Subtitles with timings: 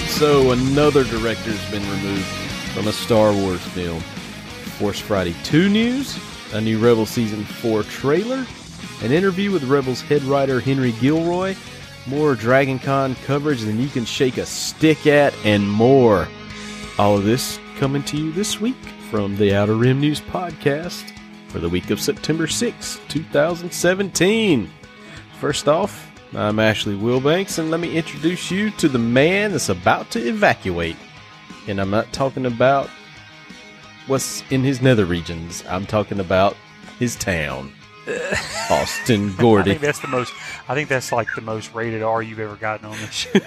[0.00, 0.52] so.
[0.52, 2.24] Another director's been removed
[2.74, 4.00] from a Star Wars film.
[4.78, 6.18] Force Friday 2 news,
[6.52, 8.46] a new Rebel Season 4 trailer,
[9.02, 11.54] an interview with Rebels head writer Henry Gilroy,
[12.06, 16.28] more Dragon Con coverage than you can shake a stick at, and more.
[16.98, 18.76] All of this coming to you this week
[19.10, 21.12] from the Outer Rim News Podcast
[21.48, 24.70] for the week of September 6, 2017.
[25.38, 30.10] First off, I'm Ashley Wilbanks, and let me introduce you to the man that's about
[30.12, 30.96] to evacuate.
[31.68, 32.88] And I'm not talking about
[34.06, 36.56] what's in his nether regions, I'm talking about
[36.98, 37.72] his town.
[38.70, 39.70] Austin I Gordy.
[39.72, 40.32] think that's the most.
[40.68, 43.30] I think that's like the most rated R you've ever gotten on this show.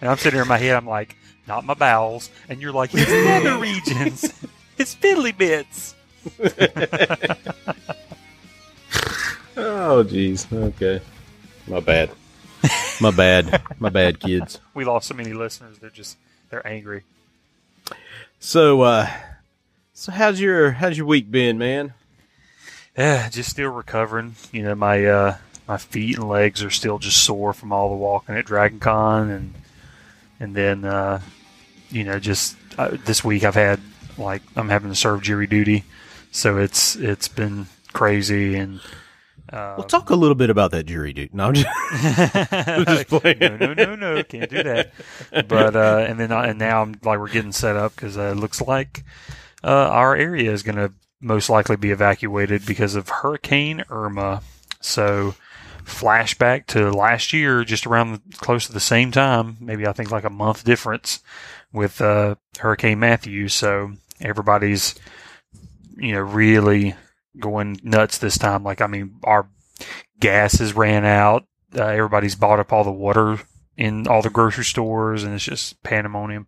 [0.00, 0.76] and I'm sitting here in my head.
[0.76, 1.16] I'm like,
[1.46, 3.10] not my bowels, and you're like, it's
[3.44, 4.32] nether regions.
[4.78, 5.94] It's fiddly bits.
[9.56, 10.52] Oh, jeez.
[10.52, 11.00] Okay.
[11.66, 12.10] My bad.
[13.00, 13.62] My bad.
[13.78, 14.60] My bad, kids.
[14.74, 15.78] We lost so many listeners.
[15.78, 16.18] They're just
[16.50, 17.02] they're angry.
[18.38, 19.08] So, uh,
[19.94, 21.94] so how's your how's your week been, man?
[22.96, 24.36] Yeah, just still recovering.
[24.52, 27.96] You know, my uh, my feet and legs are still just sore from all the
[27.96, 29.54] walking at Dragon Con, and
[30.38, 31.20] and then uh,
[31.90, 33.80] you know, just uh, this week I've had
[34.18, 35.84] like I'm having to serve jury duty,
[36.30, 38.80] so it's it's been crazy and.
[39.52, 41.34] Uh, Well, talk a little bit about that jury dude.
[41.34, 41.68] No, I'm just,
[42.52, 43.38] I'm just playing.
[43.38, 44.92] no, no, no, no, can't do that.
[45.30, 48.32] But uh, and then I, and now I'm like we're getting set up because uh,
[48.32, 49.04] it looks like
[49.62, 54.42] uh, our area is going to most likely be evacuated because of Hurricane Irma.
[54.80, 55.34] So
[55.84, 60.10] flashback to last year, just around the, close to the same time, maybe I think
[60.10, 61.20] like a month difference
[61.72, 63.48] with uh, Hurricane Matthew.
[63.48, 64.94] So everybody's
[65.96, 66.94] you know really
[67.38, 68.64] going nuts this time.
[68.64, 69.48] Like I mean, our
[70.20, 71.46] gas has ran out.
[71.74, 73.38] Uh, everybody's bought up all the water
[73.76, 76.46] in all the grocery stores, and it's just pandemonium.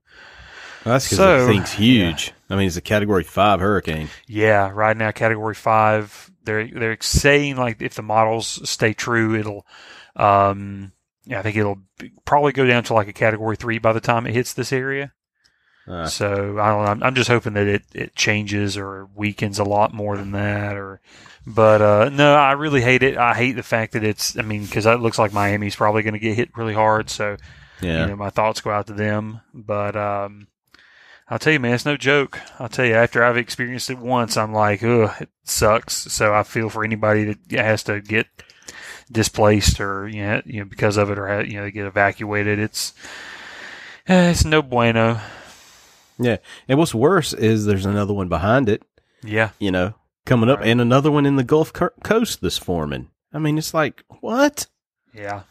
[0.85, 2.33] Well, that's because So, the thing's huge.
[2.49, 4.09] I mean, it's a Category Five hurricane.
[4.27, 6.31] Yeah, right now, Category Five.
[6.45, 9.67] They're they're saying like if the models stay true, it'll.
[10.17, 10.93] Um,
[11.27, 11.83] yeah, I think it'll
[12.25, 15.13] probably go down to like a Category Three by the time it hits this area.
[15.89, 16.91] Uh, So I don't know.
[16.91, 20.77] I'm, I'm just hoping that it, it changes or weakens a lot more than that.
[20.77, 21.01] Or,
[21.47, 23.17] but uh, no, I really hate it.
[23.17, 24.37] I hate the fact that it's.
[24.37, 27.11] I mean, because it looks like Miami's probably going to get hit really hard.
[27.11, 27.37] So
[27.81, 28.03] yeah.
[28.03, 29.41] you know, my thoughts go out to them.
[29.55, 30.49] But um,
[31.29, 32.41] I'll tell you, man, it's no joke.
[32.59, 35.95] I'll tell you, after I've experienced it once, I'm like, ugh, it sucks.
[35.95, 38.27] So I feel for anybody that has to get
[39.11, 42.59] displaced or you know, you know because of it or you know they get evacuated.
[42.59, 42.93] It's
[44.07, 45.21] eh, it's no bueno.
[46.19, 46.37] Yeah.
[46.69, 48.83] And what's worse is there's another one behind it.
[49.23, 49.51] Yeah.
[49.59, 49.95] You know,
[50.27, 50.69] coming up, Right.
[50.69, 53.11] and another one in the Gulf Co- Coast this forming.
[53.33, 54.67] I mean, it's like what?
[55.15, 55.43] Yeah.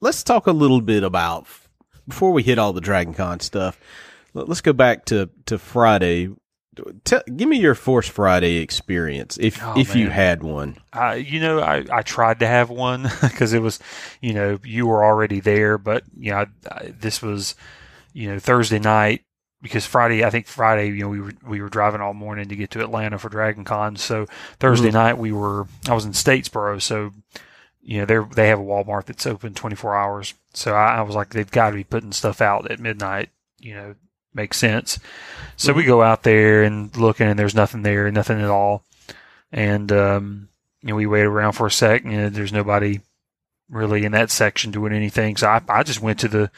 [0.00, 1.46] let's talk a little bit about
[2.08, 3.78] before we hit all the Dragon Con stuff.
[4.34, 6.28] let- Let's go back to to Friday.
[7.04, 10.76] Tell, give me your Force Friday experience, if Oh, if you had one.
[11.16, 13.78] You know, I, I tried to have one because it was,
[14.20, 17.54] you know, you were already there, but you know, I, I, this was,
[18.12, 19.22] you know, Thursday night
[19.62, 22.56] because Friday, I think Friday, you know, we were we were driving all morning to
[22.56, 23.96] get to Atlanta for Dragon Con.
[23.96, 24.26] So
[24.58, 24.94] Thursday Mhm.
[24.94, 27.12] night we were, I was in Statesboro, so
[27.82, 30.34] you know, they they have a Walmart that's open 24 hours.
[30.54, 33.30] So I, I was like, they've got to be putting stuff out at midnight.
[33.58, 33.94] You know,
[34.34, 34.98] makes sense.
[35.56, 38.84] So we go out there and looking, and there's nothing there, nothing at all.
[39.52, 40.48] And um,
[40.82, 43.00] you know, we wait around for a sec, and there's nobody
[43.68, 45.36] really in that section doing anything.
[45.36, 46.50] So I, I just went to the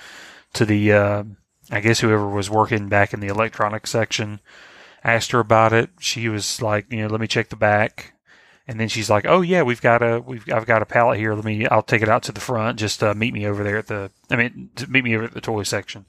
[0.54, 1.24] to the uh,
[1.70, 4.40] I guess whoever was working back in the electronics section
[5.04, 5.90] asked her about it.
[5.98, 8.14] She was like, you know, let me check the back.
[8.68, 11.34] And then she's like, "Oh yeah, we've got a we've I've got a pallet here.
[11.34, 12.78] Let me I'll take it out to the front.
[12.78, 15.40] Just uh, meet me over there at the I mean meet me over at the
[15.40, 16.06] toy section."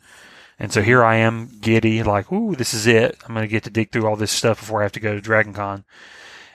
[0.59, 3.17] And so here I am, giddy, like, "Ooh, this is it.
[3.27, 5.13] I'm going to get to dig through all this stuff before I have to go
[5.15, 5.83] to Dragon Con."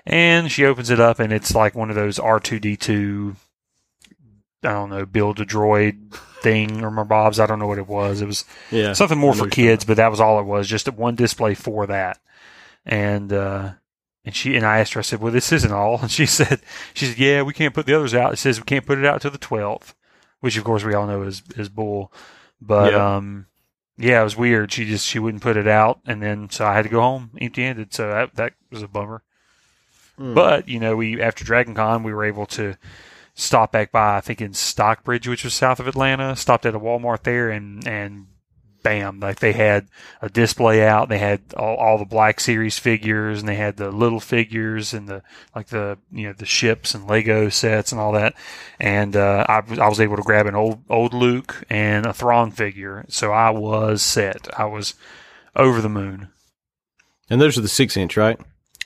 [0.07, 3.37] And she opens it up, and it's like one of those R2D2,
[4.65, 6.13] I don't know, build a droid
[6.43, 7.39] thing or my Bob's.
[7.39, 8.23] I don't know what it was.
[8.23, 10.69] It was Yeah, something more for kids, but that was all it was.
[10.69, 12.19] Just one display for that.
[12.87, 13.73] And uh,
[14.25, 15.01] and she and I asked her.
[15.01, 16.61] I said, "Well, this isn't all." And she said,
[16.95, 18.33] "She said, yeah, we can't put the others out.
[18.33, 19.95] It says we can't put it out till the twelfth,
[20.41, 22.13] which of course we all know is is bull.
[22.61, 23.17] But Yeah.
[23.17, 23.47] um,
[23.99, 24.73] yeah, it was weird.
[24.73, 27.31] She just she wouldn't put it out, and then so I had to go home
[27.41, 27.93] empty handed.
[27.93, 29.23] So that that was a bummer.
[30.17, 30.35] Hmm.
[30.35, 32.77] But you know, we after Dragon Con, we were able to
[33.35, 36.37] stop back by I think in Stockbridge, which was south of Atlanta.
[36.37, 38.27] Stopped at a Walmart there and and
[38.83, 39.89] bam, like they had
[40.23, 41.09] a display out.
[41.09, 45.09] They had all, all the Black Series figures, and they had the little figures and
[45.09, 45.23] the
[45.55, 48.35] like the you know the ships and Lego sets and all that.
[48.81, 52.13] And uh, I, was- I was able to grab an old old Luke and a
[52.13, 54.49] Thrawn figure, so I was set.
[54.59, 54.95] I was
[55.57, 56.29] over the moon.
[57.31, 58.41] And those are the six inch, right?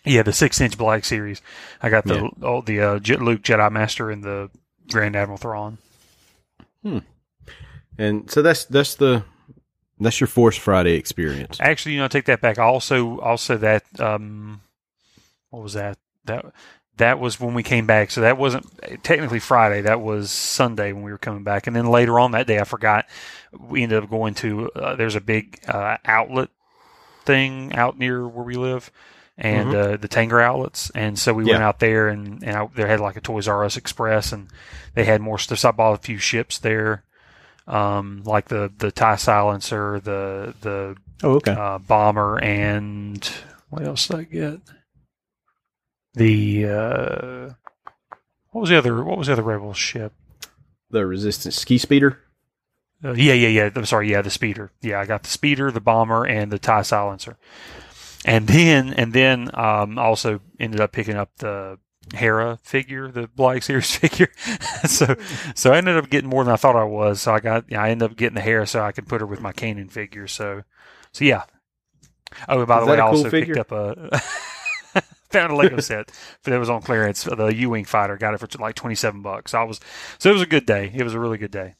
[0.04, 1.40] Yeah, the six inch Black Series.
[1.80, 4.50] I got the oh, the uh, Luke Jedi Master and the
[4.90, 5.78] Grand Admiral Thrawn.
[6.82, 6.98] Hmm.
[7.98, 9.22] And so that's that's the
[10.04, 11.58] that's your Force Friday experience.
[11.60, 12.58] Actually, you know, I take that back.
[12.58, 14.60] Also, also that um,
[15.50, 15.98] what was that?
[16.24, 16.46] That
[16.96, 18.10] that was when we came back.
[18.10, 18.66] So that wasn't
[19.02, 19.82] technically Friday.
[19.82, 21.66] That was Sunday when we were coming back.
[21.66, 23.06] And then later on that day, I forgot.
[23.58, 26.48] We ended up going to uh, there's a big uh, outlet
[27.24, 28.90] thing out near where we live.
[29.38, 32.86] And uh, the Tanger outlets, and so we went out there, and and I, they
[32.86, 34.48] had like a Toys R Us Express, and
[34.94, 35.58] they had more stuff.
[35.58, 37.02] So I bought a few ships there,
[37.66, 41.52] um, like the the Tie Silencer, the the Oh, okay.
[41.52, 43.24] uh, bomber, and
[43.70, 44.60] what else did I get?
[46.14, 47.54] The uh,
[48.50, 49.02] what was the other?
[49.04, 50.12] What was the other rebel ship?
[50.90, 52.18] the Resistance ski speeder.
[53.02, 53.70] Uh, yeah, yeah, yeah.
[53.74, 54.10] I'm sorry.
[54.10, 54.70] Yeah, the speeder.
[54.82, 57.38] Yeah, I got the speeder, the bomber, and the tie silencer.
[58.26, 61.78] And then, and then, um, also ended up picking up the
[62.14, 64.28] Hera figure, the Black Series figure.
[64.86, 65.16] so,
[65.54, 67.22] so I ended up getting more than I thought I was.
[67.22, 69.26] So I got, yeah, I ended up getting the Hera so I could put her
[69.26, 70.26] with my Kanan figure.
[70.28, 70.62] So,
[71.12, 71.44] so yeah.
[72.48, 73.54] Oh, by Is the way, I I a cool also figure?
[73.54, 74.20] picked up a.
[75.30, 76.12] Found a Lego set
[76.44, 77.24] that was on clearance.
[77.24, 79.54] The U-wing fighter got it for like twenty-seven bucks.
[79.54, 79.80] I was
[80.18, 80.92] so it was a good day.
[80.94, 81.76] It was a really good day.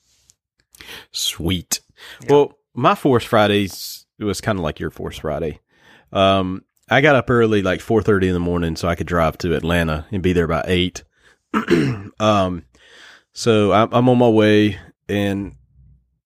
[1.11, 1.81] Sweet.
[2.23, 2.33] Yeah.
[2.33, 5.61] Well, my Force Fridays it was kind of like your Force Friday.
[6.13, 9.39] Um, I got up early, like four thirty in the morning, so I could drive
[9.39, 11.05] to Atlanta and be there by eight.
[12.21, 12.67] um,
[13.33, 14.79] so I'm, I'm on my way,
[15.09, 15.55] and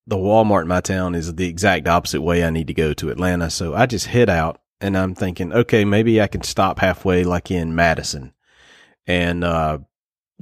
[0.09, 3.11] the Walmart in my town is the exact opposite way I need to go to
[3.11, 3.49] Atlanta.
[3.49, 7.53] So I just head out, and I'm thinking, okay, maybe I can stop halfway, like
[7.53, 8.33] in Madison,
[9.07, 9.79] and uh,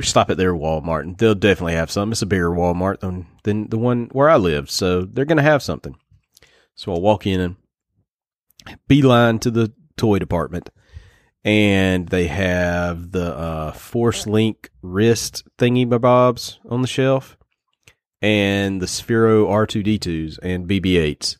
[0.00, 2.12] stop at their Walmart, and they'll definitely have something.
[2.12, 5.62] It's a bigger Walmart than than the one where I live, so they're gonna have
[5.62, 5.96] something.
[6.76, 7.56] So I walk in and
[8.88, 10.70] beeline to the toy department,
[11.44, 17.36] and they have the uh, Force Link wrist thingy bobs on the shelf,
[18.22, 21.38] and the Sphero R two D twos and BB eights,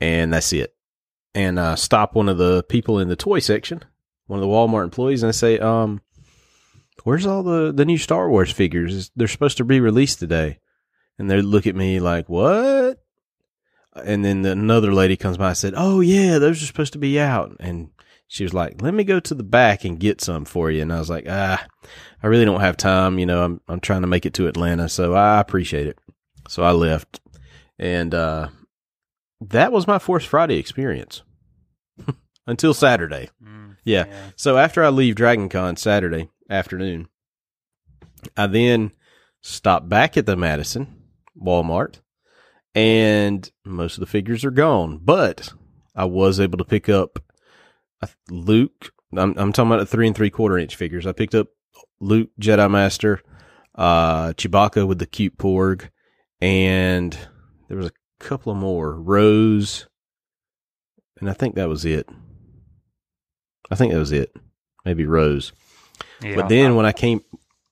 [0.00, 0.74] and that's it.
[1.34, 3.84] And I stop one of the people in the toy section,
[4.26, 6.00] one of the Walmart employees, and I say, um
[7.04, 9.10] where's all the the new Star Wars figures?
[9.14, 10.58] They're supposed to be released today.
[11.18, 12.98] And they look at me like, what?
[14.04, 17.18] And then another lady comes by and said, oh yeah, those are supposed to be
[17.20, 17.56] out.
[17.60, 17.90] And
[18.26, 20.82] she was like, let me go to the back and get some for you.
[20.82, 21.64] And I was like, ah,
[22.22, 23.18] I really don't have time.
[23.18, 24.88] You know, I'm, I'm trying to make it to Atlanta.
[24.88, 25.98] So I appreciate it.
[26.48, 27.20] So I left
[27.78, 28.48] and, uh,
[29.40, 31.22] that was my Force Friday experience
[32.46, 33.30] until Saturday.
[33.42, 34.06] Mm, Yeah.
[34.36, 37.08] So after I leave Dragon Con Saturday afternoon,
[38.36, 38.90] I then
[39.40, 41.02] stop back at the Madison
[41.40, 42.00] Walmart,
[42.78, 45.00] and most of the figures are gone.
[45.02, 45.52] But
[45.96, 47.18] I was able to pick up
[48.00, 48.92] a Luke.
[49.12, 51.04] I'm, I'm talking about the three and three quarter inch figures.
[51.04, 51.48] I picked up
[51.98, 53.20] Luke Jedi Master,
[53.74, 55.90] uh, Chewbacca with the cute porg,
[56.40, 57.18] and
[57.66, 58.94] there was a couple of more.
[58.94, 59.88] Rose,
[61.18, 62.08] and I think that was it.
[63.72, 64.36] I think that was it.
[64.84, 65.52] Maybe Rose.
[66.22, 66.36] Yeah.
[66.36, 67.22] But then when I came,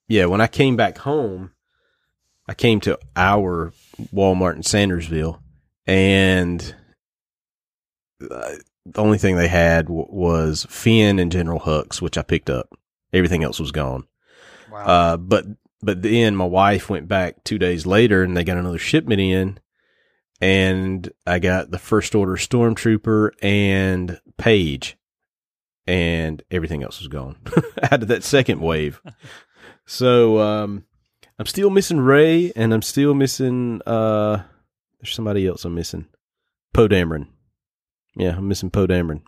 [0.08, 1.52] yeah, when I came back home,
[2.48, 3.72] I came to our
[4.14, 5.40] Walmart in Sandersville,
[5.86, 6.74] and
[8.22, 8.52] uh,
[8.84, 12.68] the only thing they had w- was Finn and General Hux, which I picked up.
[13.12, 14.06] Everything else was gone.
[14.70, 14.84] wow.
[14.84, 15.46] Uh, but
[15.82, 19.58] but then my wife went back two days later, and they got another shipment in,
[20.40, 24.96] and I got the first order Stormtrooper and Paige,
[25.86, 27.36] and everything else was gone
[27.82, 29.00] out of that second wave.
[29.86, 30.84] so um,
[31.38, 33.82] I'm still missing Rey, and I'm still missing.
[33.86, 34.42] Uh,
[35.00, 36.06] there's somebody else I'm missing.
[36.72, 37.28] Poe Dameron.
[38.16, 39.22] Yeah, I'm missing Poe Dameron.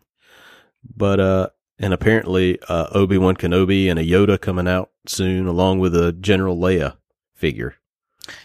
[0.97, 1.49] But uh,
[1.79, 6.13] and apparently uh, Obi Wan Kenobi and a Yoda coming out soon, along with a
[6.13, 6.97] General Leia
[7.35, 7.75] figure.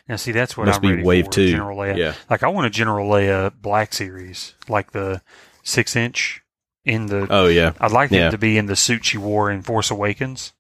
[0.08, 1.51] now, see, that's what Must I'm be wave for, two.
[1.51, 1.98] General Leia.
[1.98, 5.22] Yeah, Like, I want a General Leia Black Series, like the
[5.63, 6.41] six inch
[6.84, 7.27] in the.
[7.29, 7.74] Oh yeah.
[7.79, 8.27] I'd like yeah.
[8.27, 10.53] it to be in the suit she wore in Force Awakens.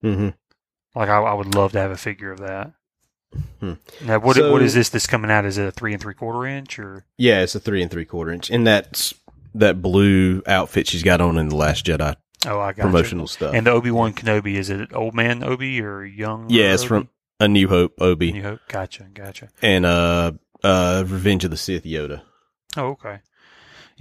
[0.00, 0.30] hmm
[0.94, 2.72] Like, I, I would love to have a figure of that.
[3.60, 3.74] Hmm.
[4.04, 5.44] Now, what So- what is this that's coming out?
[5.46, 7.06] Is it a three and three quarter inch or?
[7.16, 9.14] Yeah, it's a three and three quarter inch, and that's
[9.54, 13.54] that blue outfit she's got on in the Last Jedi Oh, I got promotional stuff.
[13.54, 16.46] And the Obi Wan Kenobi is it old man Obi or young?
[16.50, 16.88] yeah, it's Obi?
[16.88, 17.08] from
[17.40, 18.60] A New Hope Obi New Hope.
[18.68, 19.48] Gotcha, gotcha.
[19.62, 20.32] and uh
[20.64, 22.22] uh Revenge of the Sith Yoda.
[22.76, 23.20] Oh, okay.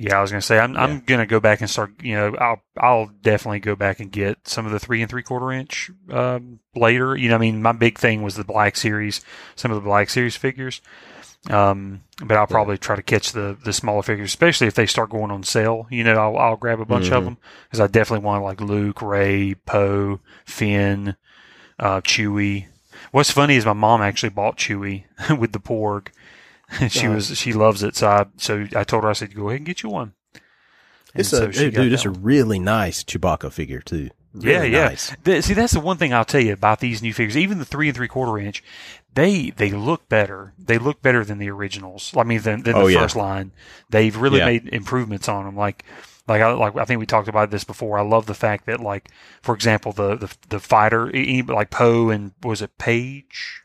[0.03, 0.81] Yeah, I was gonna say I'm Yeah.
[0.83, 1.91] I'm gonna go back and start.
[2.01, 5.21] You know, I'll I'll definitely go back and get some of the three and three
[5.21, 7.15] quarter inch um, later.
[7.15, 9.21] You know, I mean, my big thing was the Black Series,
[9.55, 10.81] some of the Black Series figures.
[11.49, 15.09] Um, but I'll probably try to catch the the smaller figures, especially if they start
[15.11, 15.87] going on sale.
[15.91, 17.25] You know, I'll I'll grab a bunch of Mhm.
[17.25, 21.15] them because I definitely want like Luke, Rey, Poe, Finn,
[21.79, 22.67] uh, Chewie.
[23.11, 25.03] What's funny is my mom actually bought Chewie
[25.39, 26.07] with the Porg.
[26.89, 29.59] she was she loves it, so I so I told her I said go ahead
[29.59, 30.13] and get you one.
[31.13, 34.09] And It's a so she dude, dude, it's that a really nice Chewbacca figure too.
[34.33, 34.87] Yeah, Really yeah.
[34.87, 35.13] Nice.
[35.25, 37.35] Th- See, that's the one thing I'll tell you about these new figures.
[37.35, 38.63] Even the three and three quarter inch,
[39.13, 40.53] they they look better.
[40.57, 42.13] They look better than the originals.
[42.15, 43.01] I mean, than, than Oh, the yeah.
[43.01, 43.51] first line.
[43.89, 44.45] They've really Yeah.
[44.45, 45.57] made improvements on them.
[45.57, 45.83] Like,
[46.29, 47.99] like I like I think we talked about this before.
[47.99, 49.09] I love the fact that, like,
[49.41, 51.11] for example, the the, the fighter,
[51.47, 53.60] like Poe and was it Paige?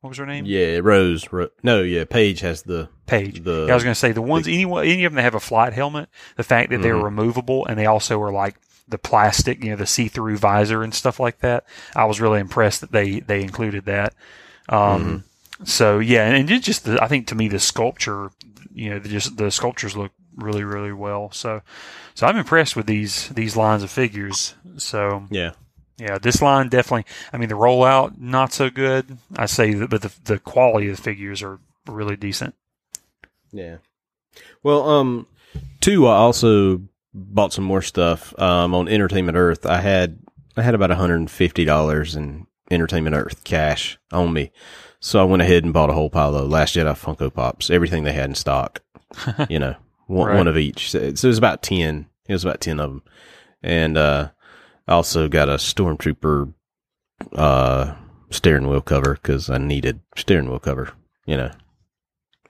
[0.00, 0.46] What was her name?
[0.46, 1.30] Yeah, Rose.
[1.30, 3.44] Ro- no, yeah, Paige has the Paige.
[3.44, 3.66] the.
[3.66, 5.40] Yeah, I was going to say the ones any any of them that have a
[5.40, 7.04] flight helmet, the fact that they're Mhm.
[7.04, 8.56] removable and they also are like
[8.88, 11.64] the plastic, you know, the see-through visor and stuff like that.
[11.94, 14.14] I was really impressed that they they included that.
[14.68, 15.24] Um,
[15.64, 18.30] So yeah, and it just the, I think to me the sculpture,
[18.72, 21.30] you know, the, just the sculptures look really really well.
[21.32, 21.60] So
[22.14, 24.54] so I'm impressed with these these lines of figures.
[24.78, 25.50] So yeah,
[26.00, 27.04] yeah, this line definitely.
[27.32, 29.18] I mean, the rollout not so good.
[29.36, 32.54] I say that, but the the quality of the figures are really decent.
[33.52, 33.76] yeah.
[34.62, 35.26] Well, um,
[35.80, 36.06] two.
[36.06, 38.38] I also bought some more stuff.
[38.38, 40.18] Um, on Entertainment Earth, I had
[40.56, 44.52] I had about hundred and fifty dollars in Entertainment Earth cash on me,
[45.00, 48.04] so I went ahead and bought a whole pile of Last Jedi Funko Pops, everything
[48.04, 48.82] they had in stock.
[49.48, 49.74] you know,
[50.06, 50.36] one, Right.
[50.36, 50.90] one of each.
[50.90, 52.06] So, so it was about ten.
[52.28, 53.02] It was about ten of them,
[53.62, 54.30] and uh,
[54.90, 56.52] also got a Stormtrooper
[57.34, 57.94] uh
[58.30, 60.92] steering wheel cover because I needed steering wheel cover.
[61.26, 61.50] You know,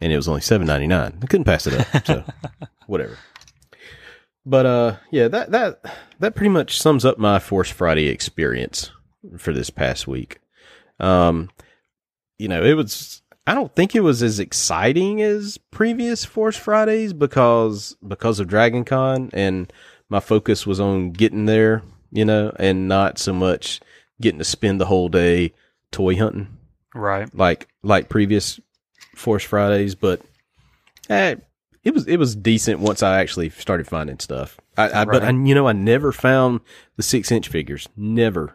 [0.00, 1.18] and it was only seven ninety nine.
[1.22, 2.24] I couldn't pass it up, so
[2.86, 3.18] whatever.
[4.46, 5.84] But uh, yeah, that that
[6.18, 8.90] that pretty much sums up my Force Friday experience
[9.38, 10.40] for this past week.
[10.98, 11.50] Um,
[12.38, 13.22] you know, it was.
[13.46, 18.84] I don't think it was as exciting as previous Force Fridays because because of Dragon
[18.84, 19.72] Con and
[20.08, 23.80] my focus was on getting there, you know, and not so much
[24.20, 25.52] getting to spend the whole day
[25.90, 26.56] toy hunting
[26.94, 27.32] Right.
[27.34, 28.60] like like previous
[29.14, 30.20] Force Fridays, but
[31.08, 31.36] eh,
[31.84, 34.58] it was it was decent once I actually started finding stuff.
[34.76, 36.60] I, I but I, you know I never found
[36.96, 37.88] the six inch figures.
[37.96, 38.54] Never,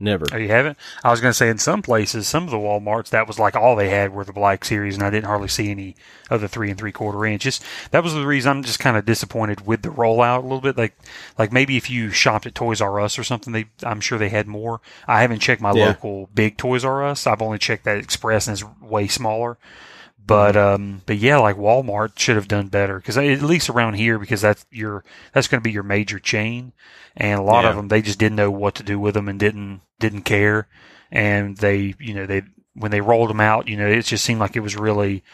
[0.00, 0.26] never.
[0.32, 0.78] Oh, you haven't?
[1.02, 3.56] I was going to say in some places, some of the WalMarts, that was like
[3.56, 5.96] all they had were the Black Series, and I didn't hardly see any
[6.30, 7.60] of the three and three quarter inches.
[7.90, 10.76] That was the reason I'm just kind of disappointed with the rollout a little bit.
[10.76, 10.96] Like,
[11.38, 14.28] like maybe if you shopped at Toys R Us or something, they I'm sure they
[14.28, 14.80] had more.
[15.06, 15.86] I haven't checked my Yeah.
[15.88, 17.26] local big Toys R Us.
[17.26, 19.58] I've only checked that Express, and it's way smaller.
[20.28, 24.18] But um, but yeah, like Walmart should have done better because at least around here,
[24.18, 26.74] because that's your that's going to be your major chain,
[27.16, 29.40] and a lot of them they just didn't know what to do with them and
[29.40, 30.68] didn't didn't care,
[31.10, 32.42] and they you know they
[32.74, 35.24] when they rolled them out, you know it just seemed like it was really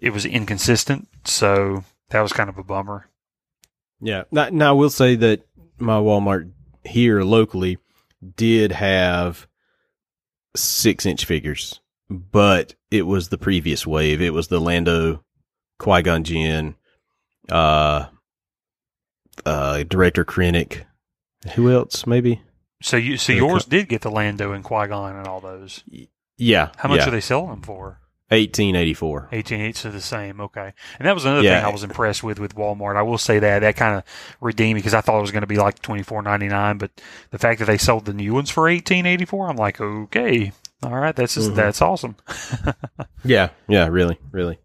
[0.00, 3.08] it was inconsistent, so that was kind of a bummer.
[4.00, 4.24] Yeah.
[4.30, 5.46] Now, now I will say that
[5.78, 6.52] my Walmart
[6.84, 7.78] here locally
[8.36, 9.48] did have
[10.54, 11.80] six inch figures,
[12.10, 14.20] but it was the previous wave.
[14.20, 15.24] It was the Lando,
[15.78, 16.74] Qui Gon Jinn,
[17.50, 18.06] uh,
[19.44, 20.84] uh, director Krennic.
[21.54, 22.06] Who else?
[22.06, 22.42] Maybe.
[22.82, 25.82] So you so yours did get the Lando and Qui Gon and all those.
[26.36, 26.70] Yeah.
[26.76, 27.08] How much yeah.
[27.08, 28.00] are they selling them for?
[28.30, 29.28] Eighteen eighty four.
[29.32, 30.40] Eighteen eights are the same.
[30.40, 31.58] Okay, and that was another Yeah.
[31.60, 32.96] thing I was impressed with with Walmart.
[32.96, 34.04] I will say that that kind of
[34.40, 36.78] redeemed me because I thought it was going to be like twenty four ninety nine,
[36.78, 36.90] but
[37.30, 40.52] the fact that they sold the new ones for eighteen eighty four, I'm like, okay,
[40.82, 41.54] all right, that's just, Mhm.
[41.56, 42.16] that's awesome.
[43.26, 44.58] Yeah, yeah, really, really.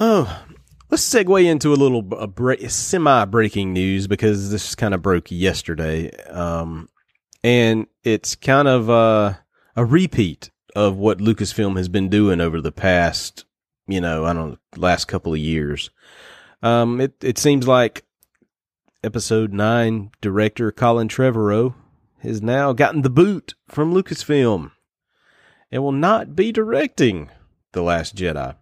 [0.00, 0.42] Oh,
[0.90, 5.30] let's segue into a little a break, semi breaking news because this kind of broke
[5.30, 6.88] yesterday, um,
[7.44, 9.34] and it's kind of uh,
[9.76, 13.44] a repeat of what Lucasfilm has been doing over the past,
[13.86, 15.90] you know, I don't know, last couple of years.
[16.62, 18.04] Um, it it seems like
[19.04, 21.74] Episode Nine director Colin Trevorrow
[22.18, 24.72] has now gotten the boot from Lucasfilm
[25.70, 27.30] and will not be directing
[27.72, 28.56] The Last Jedi.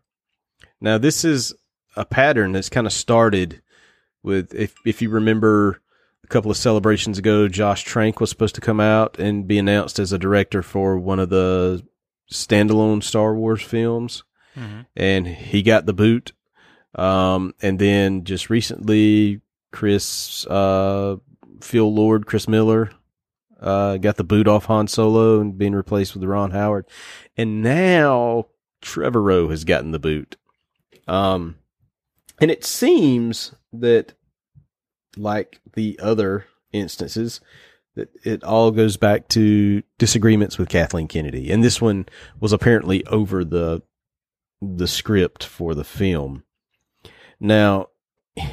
[0.81, 1.55] Now, this is
[1.97, 3.63] a pattern that's kind of started
[4.23, 5.81] with, if, if you remember
[6.25, 9.99] a couple of celebrations ago, Josh Trank was supposed to come out and be announced
[9.99, 11.87] as a director for one of the
[12.33, 14.23] standalone Star Wars films,
[14.57, 14.81] Mm-hmm.
[14.97, 16.33] and he got the boot.
[16.95, 21.17] Um, and then just recently, Chris, uh,
[21.61, 22.91] Phil Lord, Chris Miller,
[23.61, 26.87] uh, got the boot off Han Solo and being replaced with Ron Howard.
[27.37, 28.47] And now
[28.83, 30.37] Trevor Trevorrow has gotten the boot.
[31.09, 31.57] Um,
[32.41, 34.13] And it seems that,
[35.17, 37.41] like the other instances,
[37.95, 42.07] that it all goes back to disagreements with Kathleen Kennedy, and this one
[42.39, 43.83] was apparently over the
[44.61, 46.45] the script for the film.
[47.41, 47.89] Now,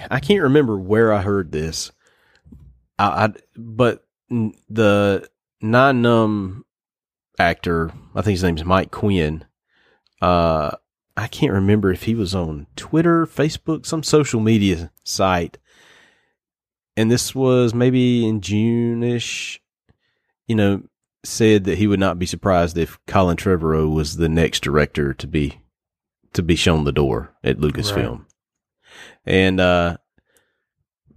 [0.10, 1.91] I can't remember where I heard this,
[2.98, 5.27] I, I but the
[5.62, 6.63] Nien Nunb
[7.39, 9.46] actor, I think his name's Mike Quinn.
[10.22, 10.72] Uh,
[11.15, 15.58] I can't remember if he was on Twitter, Facebook, some social media site.
[16.96, 19.62] And this was maybe in June ish,
[20.48, 20.84] you know,
[21.24, 25.27] said that he would not be surprised if Colin Trevorrow was the next director to
[25.27, 25.62] be
[26.34, 28.20] to be shown the door at Lucasfilm.
[28.20, 28.27] Right.
[29.25, 29.98] And uh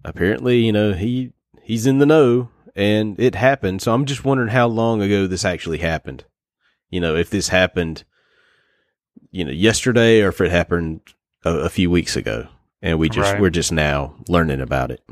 [0.04, 1.32] apparently, you know, he
[1.62, 3.80] he's in the know and it happened.
[3.82, 6.24] So I'm just wondering how long ago this actually happened.
[6.90, 8.04] You know, if this happened,
[9.30, 11.00] you know, yesterday or if it happened
[11.44, 12.46] a, a few weeks ago
[12.82, 13.40] and we just, right.
[13.40, 15.02] we're just now learning about it.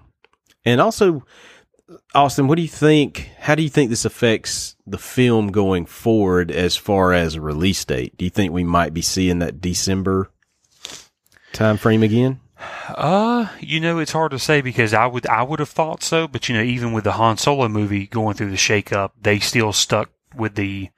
[0.64, 1.25] And also,
[2.14, 3.30] Austin, what do you think?
[3.38, 7.85] How do you think this affects the film going forward as far as a release
[7.85, 8.16] date?
[8.16, 10.30] Do you think we might be seeing that December
[11.52, 12.40] time frame again?
[12.88, 16.28] Uh, you know, it's hard to say because I would I would have thought so,
[16.28, 19.73] but you know, even with the Han Solo movie going through the shakeup, they still
[19.73, 20.90] stuck with the,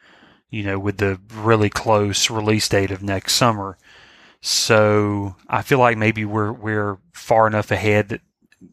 [0.51, 3.79] you know, with the really close release date of next summer.
[4.41, 8.21] So I feel like maybe we're we're far enough ahead that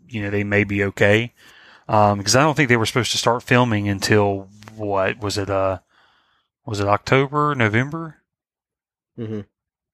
[0.08, 1.34] you know they may be okay.
[1.88, 5.50] Um, because I don't think they were supposed to start filming until what was it?
[5.50, 5.80] Uh,
[6.66, 8.18] was it October, November?
[9.20, 9.42] Mm-hmm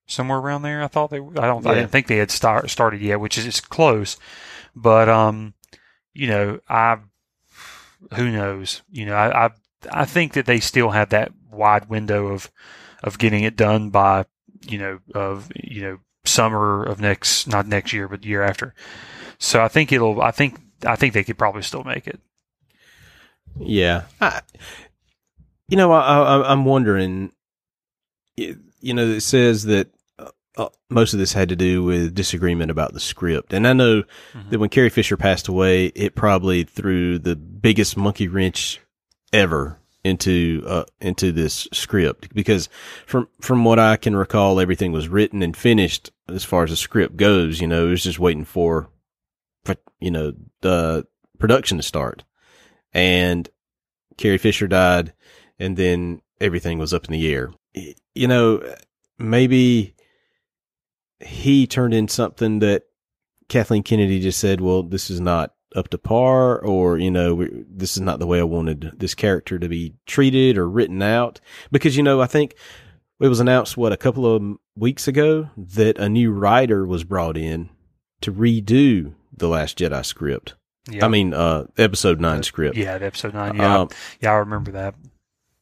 [0.09, 0.83] somewhere around there.
[0.83, 1.19] I thought they.
[1.19, 1.63] I don't.
[1.63, 1.71] Yeah.
[1.71, 4.17] I didn't think they had start, started yet, which is it's close.
[4.75, 5.53] But um,
[6.13, 6.97] you know, I
[8.15, 8.81] who knows?
[8.91, 9.49] You know, I, I
[9.91, 12.51] I think that they still have that wide window of
[13.03, 14.25] of getting it done by
[14.67, 18.73] you know of you know summer of next not next year but year after.
[19.37, 20.21] So I think it'll.
[20.21, 22.19] I think I think they could probably still make it.
[23.57, 24.41] Yeah, I,
[25.67, 27.31] you know, I, I, I'm wondering.
[28.35, 29.89] You know, it says that
[30.59, 33.53] uh, most of this had to do with disagreement about the script.
[33.53, 34.49] And I know mm-hmm.
[34.49, 38.81] that when Carrie Fisher passed away, it probably threw the biggest monkey wrench
[39.31, 42.67] ever into uh, into this script because
[43.05, 46.75] from from what I can recall, everything was written and finished as far as the
[46.75, 47.61] script goes.
[47.61, 48.89] You know, it was just waiting for,
[49.63, 52.25] for you know the production to start,
[52.93, 53.47] and
[54.17, 55.13] Carrie Fisher died,
[55.57, 57.51] and then everything was up in the air.
[58.13, 58.75] You know,
[59.17, 59.95] maybe
[61.19, 62.83] he turned in something that
[63.47, 67.95] Kathleen Kennedy just said, well, this is not up to par or, you know, this
[67.95, 71.39] is not the way I wanted this character to be treated or written out.
[71.71, 72.55] Because, you know, I think
[73.19, 77.37] it was announced, what, a couple of weeks ago that a new writer was brought
[77.37, 77.69] in
[78.21, 80.55] to redo the Last Jedi script.
[80.89, 81.03] Yep.
[81.03, 82.77] I mean, uh, episode nine script.
[82.77, 83.55] Yeah, episode nine.
[83.55, 83.79] Yeah.
[83.81, 83.89] Um,
[84.21, 84.95] yeah, I remember that.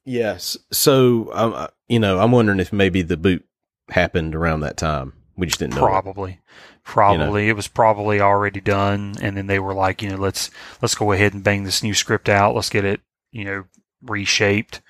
[0.05, 0.57] Yes.
[0.71, 3.45] So, um, you know, I'm wondering if maybe the boot
[3.89, 5.13] happened around that time.
[5.37, 5.85] We just didn't know.
[5.85, 6.39] Probably, it.
[6.83, 7.51] probably you know?
[7.51, 10.49] it was probably already done, and then they were like, you know, let's
[10.81, 12.55] let's go ahead and bang this new script out.
[12.55, 13.65] Let's get it, you know,
[14.01, 14.81] reshaped,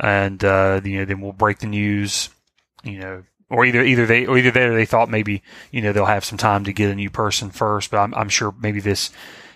[0.00, 2.30] and uh, you know, then we'll break the news.
[2.84, 6.06] You know, or either either they or either there they thought maybe you know they'll
[6.06, 9.10] have some time to get a new person first, but I'm I'm sure maybe this,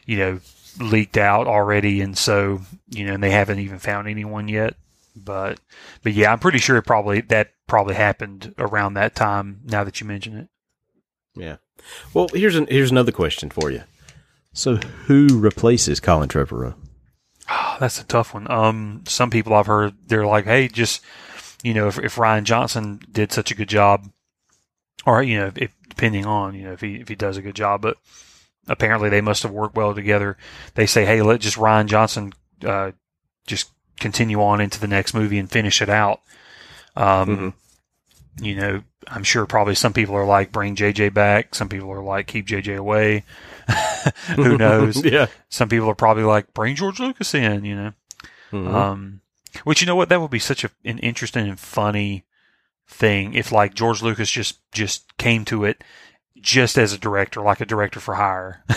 [0.04, 0.40] you know,
[0.78, 2.60] leaked out already, and so
[2.90, 4.74] you know, and they haven't even found anyone yet.
[5.16, 5.60] But
[6.02, 9.60] but yeah, I'm pretty sure it probably that probably happened around that time.
[9.64, 10.48] Now that you mention it.
[11.34, 11.56] Yeah.
[12.14, 13.82] Well, here's an, here's another question for you.
[14.52, 16.74] So, who replaces Colin Trevorrow?
[17.50, 18.50] Oh, that's a tough one.
[18.50, 21.02] Um, some people I've heard they're like, "Hey, just
[21.62, 24.10] you know, if, if Rian Johnson did such a good job,
[25.04, 27.54] or you know, if, depending on you know if he if he does a good
[27.54, 27.98] job, but
[28.66, 30.36] apparently they must have worked well together.
[30.74, 32.32] They say, "Hey, let just Rian Johnson
[32.64, 32.92] uh,
[33.46, 36.20] just continue on into the next movie and finish it out."
[36.96, 38.44] Um, mm-hmm.
[38.44, 41.54] You know, I'm sure probably some people are like, bring JJ back.
[41.54, 43.24] Some people are like, keep JJ away.
[44.36, 45.02] Who knows?
[45.04, 45.26] yeah.
[45.48, 47.92] Some people are probably like, bring George Lucas in, you know.
[48.52, 48.74] Mm-hmm.
[48.74, 49.20] Um,
[49.64, 50.08] which, you know what?
[50.08, 52.24] That would be such a, an interesting and funny
[52.88, 55.82] thing if like George Lucas just, just came to it
[56.40, 58.64] just as a director, like a director for hire.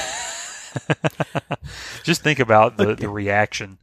[2.03, 3.79] just think about the, the reaction.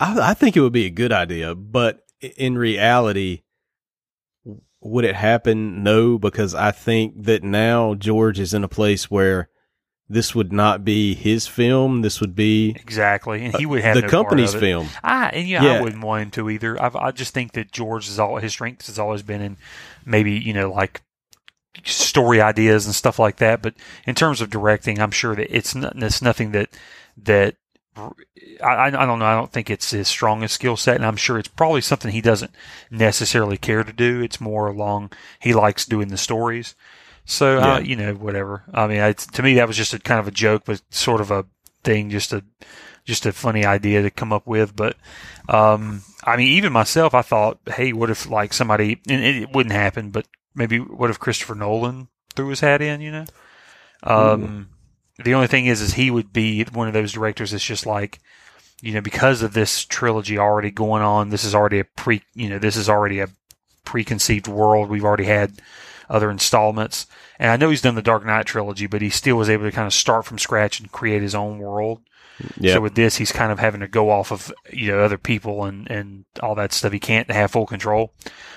[0.00, 3.42] I, I think it would be a good idea, but in reality,
[4.80, 5.82] would it happen?
[5.82, 9.48] No, because I think that now George is in a place where
[10.08, 12.02] this would not be his film.
[12.02, 14.88] This would be exactly, and he uh, would have the no company's film.
[15.02, 16.80] I and yeah, yeah, I wouldn't want him to either.
[16.80, 19.56] I've, i just think that George is all his strength has always been in
[20.06, 21.02] maybe you know like
[21.84, 23.60] story ideas and stuff like that.
[23.60, 23.74] But
[24.06, 26.70] in terms of directing, I'm sure that it's not, it's nothing that
[27.24, 27.56] that
[28.62, 29.24] I, I don't know.
[29.26, 32.20] I don't think it's his strongest skill set, and I'm sure it's probably something he
[32.20, 32.52] doesn't
[32.90, 34.20] necessarily care to do.
[34.20, 36.74] It's more along he likes doing the stories.
[37.24, 37.74] So uh, Yeah.
[37.74, 38.64] uh, you know, whatever.
[38.72, 41.20] I mean, it's, to me, that was just a kind of a joke, but sort
[41.20, 41.44] of a
[41.84, 42.42] thing, just a
[43.04, 44.74] just a funny idea to come up with.
[44.76, 44.96] But
[45.48, 49.74] um, I mean, even myself, I thought, hey, what if like somebody, and it wouldn't
[49.74, 53.00] happen, but maybe what if Christopher Nolan threw his hat in?
[53.00, 53.24] You know,
[54.02, 54.68] um,
[55.22, 58.20] the only thing is, is he would be one of those directors that's just like,
[58.80, 62.48] you know, because of this trilogy already going on, this is already a pre, you
[62.48, 63.28] know, this is already a
[63.84, 64.88] preconceived world.
[64.88, 65.60] We've already had
[66.08, 67.06] other installments,
[67.38, 69.72] and I know he's done the Dark Knight trilogy, but he still was able to
[69.72, 72.00] kind of start from scratch and create his own world.
[72.56, 72.74] Yeah.
[72.74, 75.64] So with this, he's kind of having to go off of you know other people
[75.64, 76.92] and and all that stuff.
[76.92, 78.12] He can't have full control.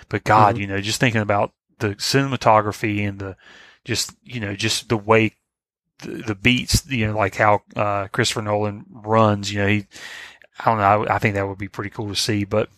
[0.08, 0.62] But God, mm-hmm.
[0.62, 3.36] you know, just thinking about the cinematography and the
[3.84, 5.34] just you know just the way
[6.02, 9.52] the, the beats, you know, like how uh, Christopher Nolan runs.
[9.52, 9.86] You know, he
[10.60, 10.84] I don't know.
[11.06, 12.70] I, I think that would be pretty cool to see, but.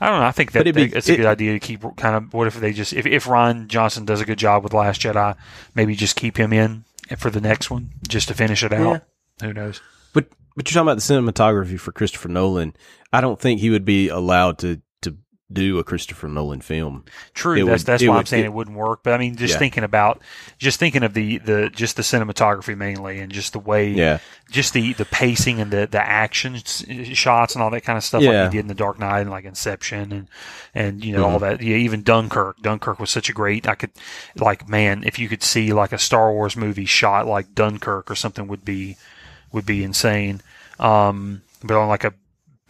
[0.00, 0.26] I don't know.
[0.26, 2.32] I think that, be- that's a it- good idea to keep kind of.
[2.32, 5.36] What if they just if if Rian Johnson does a good job with Last Jedi,
[5.74, 6.84] maybe just keep him in
[7.16, 9.02] for the next one just to finish it out.
[9.40, 9.80] Who knows?
[10.12, 12.76] But but you're talking about the cinematography for Christopher Nolan.
[13.12, 14.80] I don't think he would be allowed to
[15.50, 17.04] do a Christopher Nolan film.
[17.32, 17.54] True.
[17.54, 19.00] It that's would- that's why I'm saying it- it, wouldn't work.
[19.02, 19.58] But I mean, just Yeah.
[19.58, 20.20] thinking about
[20.58, 24.18] just thinking of the the just the cinematography mainly, and just the way, Yeah.
[24.50, 28.20] just the the pacing and the the action shots and all that kind of stuff,
[28.20, 28.42] Yeah.
[28.44, 30.28] like he did in the Dark Knight and like Inception and
[30.74, 31.32] and you know Mm-hmm.
[31.32, 31.62] all that.
[31.62, 32.60] Yeah, even Dunkirk.
[32.60, 33.66] Dunkirk was such a great.
[33.66, 33.92] I could
[34.36, 38.14] like man, if you could see like a Star Wars movie shot like Dunkirk or
[38.14, 38.96] something would be
[39.50, 40.42] would be insane.
[40.78, 42.12] Um, but on like a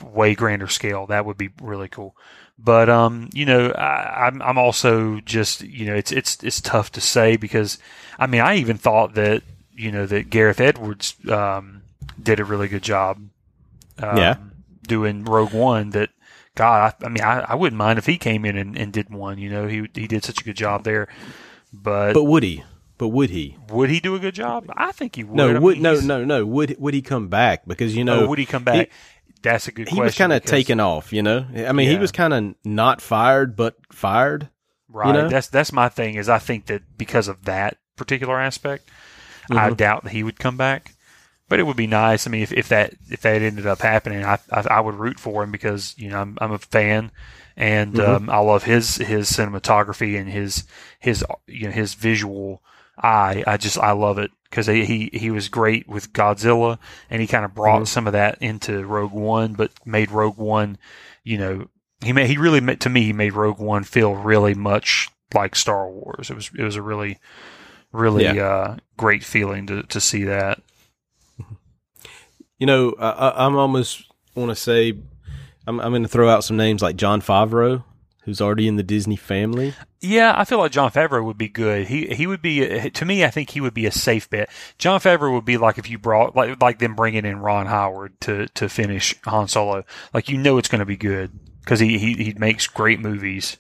[0.05, 2.15] way grander scale, that would be really cool.
[2.59, 6.91] But um, you know, I, I'm I'm also just you know, it's it's it's tough
[6.93, 7.79] to say because
[8.19, 9.43] I mean, I even thought that
[9.73, 11.83] you know that Gareth Edwards um,
[12.21, 13.19] did a really good job.
[13.99, 14.37] Um, Yeah.
[14.87, 15.91] doing Rogue One.
[15.91, 16.11] That
[16.57, 19.09] God, I, I mean, I, I wouldn't mind if he came in and, and did
[19.11, 19.39] one.
[19.39, 21.07] You know, he he did such a good job there.
[21.73, 22.65] But, But would he?
[22.97, 23.57] But would he?
[23.71, 24.67] would he do a good job?
[24.77, 25.37] I think he would.
[25.37, 26.45] No, I would mean, no no no.
[26.45, 27.65] Would would he come back?
[27.67, 28.91] Because you know oh, would he come back?
[29.43, 30.03] That's a good he question.
[30.03, 31.13] was kind of taken off.
[31.13, 34.49] You know, I mean, he was kind of not fired, but fired.
[34.89, 35.13] Right.
[35.13, 35.29] know?
[35.29, 36.15] That's that's my thing.
[36.17, 38.89] Is I think that because of that particular aspect,
[39.51, 39.71] I Mm-hmm.
[39.71, 40.95] doubt that he would come back.
[41.49, 42.27] But it would be nice.
[42.27, 45.19] I mean, if, if that if that ended up happening, I, I I would root
[45.19, 47.11] for him because you know I'm I'm a fan,
[47.57, 48.17] and Mm-hmm.
[48.17, 50.65] um, I love his his cinematography and his
[50.99, 52.63] his you know his visual
[53.03, 53.45] eye.
[53.47, 56.79] I just I love it because he, he he was great with Godzilla,
[57.11, 57.85] and he kind of brought Mm-hmm.
[57.87, 60.79] some of that into Rogue One, but made Rogue One,
[61.25, 61.69] you know,
[62.05, 65.89] he made he really to me he made Rogue One feel really much like Star
[65.89, 66.31] Wars.
[66.31, 67.19] It was it was a really
[67.93, 70.61] really uh, great feeling to to see that.
[72.59, 74.95] You know, I, I, I'm almost want to say
[75.67, 77.85] I'm, I'm going to throw out some names like Jon Favreau,
[78.29, 79.75] who's already in the Disney family.
[80.01, 81.89] Yeah, I feel like Jon Favreau would be good.
[81.89, 83.25] He he would be to me.
[83.25, 84.51] I think he would be a safe bet.
[84.79, 88.21] Jon Favreau would be like if you brought like like them bringing in Ron Howard
[88.23, 89.85] to to finish Han Solo.
[90.15, 91.31] Like you know it's going to be good
[91.65, 93.57] because he, he he makes great movies.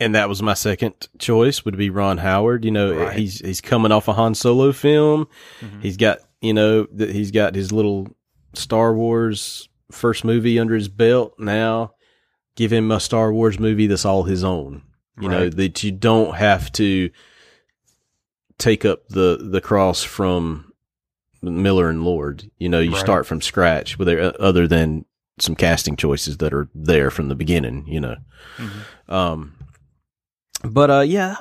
[0.00, 2.64] and that was my second choice would be Ron Howard.
[2.64, 3.16] You know, Right.
[3.18, 5.28] he's he's coming off a Han Solo film.
[5.60, 5.82] Mhm.
[5.82, 8.08] He's got you know th- he's got his little
[8.54, 11.34] Star Wars first movie under his belt.
[11.38, 11.92] Now,
[12.60, 14.82] give him a Star Wars movie that's all his own.
[15.18, 17.10] You know that you don't have to
[18.58, 20.72] take up the the cross from
[21.42, 22.50] Miller and Lord.
[22.58, 23.00] You know, you Right.
[23.00, 25.04] start from scratch with other than
[25.38, 27.84] some casting choices that are there from the beginning.
[27.86, 28.16] You know.
[28.58, 29.12] Mhm.
[29.14, 29.54] Um,
[30.64, 31.36] but uh, yeah,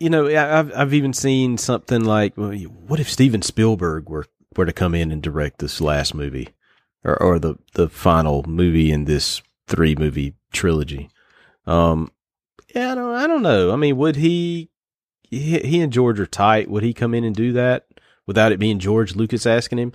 [0.00, 4.66] you know, I've I've even seen something like, well, what if Steven Spielberg were were
[4.66, 6.48] to come in and direct this last movie,
[7.04, 11.10] or or the the final movie in this three movie trilogy?
[11.66, 12.10] Um,
[12.74, 13.72] yeah, I don't I don't know.
[13.72, 14.70] I mean, would he?
[15.30, 16.70] He, he and George are tight.
[16.70, 17.86] Would he come in and do that
[18.26, 19.92] without it being George Lucas asking him?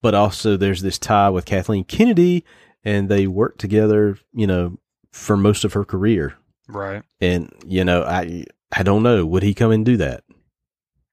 [0.00, 2.44] But also, there's this tie with Kathleen Kennedy,
[2.82, 4.18] and they worked together.
[4.32, 4.78] You know,
[5.12, 6.34] for most of her career.
[6.68, 7.02] Right.
[7.20, 9.24] And you know, I I don't know.
[9.26, 10.24] Would he come and do that?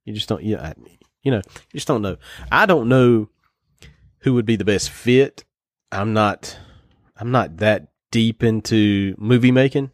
[0.03, 0.43] You just don't.
[0.43, 0.73] Yeah, I,
[1.23, 2.17] you know, you just don't know.
[2.51, 3.29] I don't know
[4.19, 5.43] who would be the best fit.
[5.91, 6.57] I'm not.
[7.17, 9.91] I'm not that deep into movie making.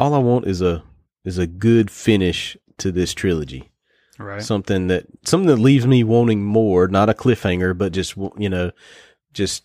[0.00, 0.82] All I want is a
[1.24, 3.70] is a good finish to this trilogy.
[4.18, 4.42] Right.
[4.42, 8.72] Something that something that leaves me wanting more, not a cliffhanger, but just you know,
[9.32, 9.64] just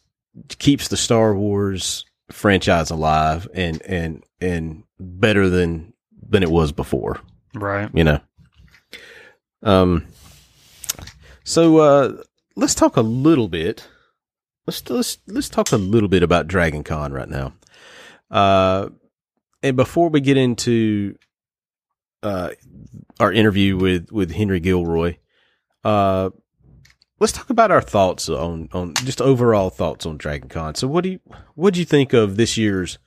[0.59, 5.93] keeps the Star Wars franchise alive and and and better than
[6.29, 7.19] than it was before.
[7.55, 7.89] Right.
[7.93, 8.19] You know.
[9.63, 10.05] Um.
[11.43, 12.23] So uh,
[12.55, 13.87] let's talk a little bit.
[14.65, 17.53] Let's let's let's talk a little bit about Dragon Con right now.
[18.31, 18.89] Uh,
[19.61, 21.15] and before we get into
[22.21, 22.51] uh
[23.19, 25.17] our interview with with Henry Gilroy,
[25.83, 26.29] uh,
[27.19, 30.75] let's talk about our thoughts on on just overall thoughts on Dragon Con.
[30.75, 31.19] So what do you
[31.55, 32.99] what do you think of this year's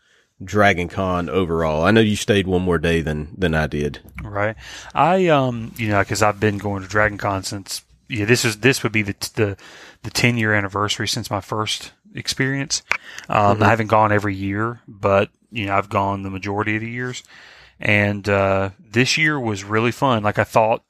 [0.45, 1.85] Dragon Con overall?
[1.85, 4.01] I know you stayed one more day than than I did.
[4.23, 4.57] Right.
[4.95, 8.59] I um you know because I've been going to Dragon Con since yeah this is
[8.59, 9.57] this would be the the
[10.03, 12.83] the ten year anniversary since my first experience.
[13.29, 13.63] Um, Mhm.
[13.63, 17.23] I haven't gone every year, but you know I've gone the majority of the years,
[17.81, 20.23] and uh, this year was really fun.
[20.23, 20.83] Like I thought,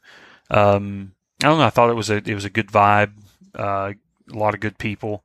[0.51, 1.65] um, I don't know.
[1.67, 3.13] I thought it was a it was a good vibe,
[3.59, 3.93] uh,
[4.33, 5.25] a lot of good people,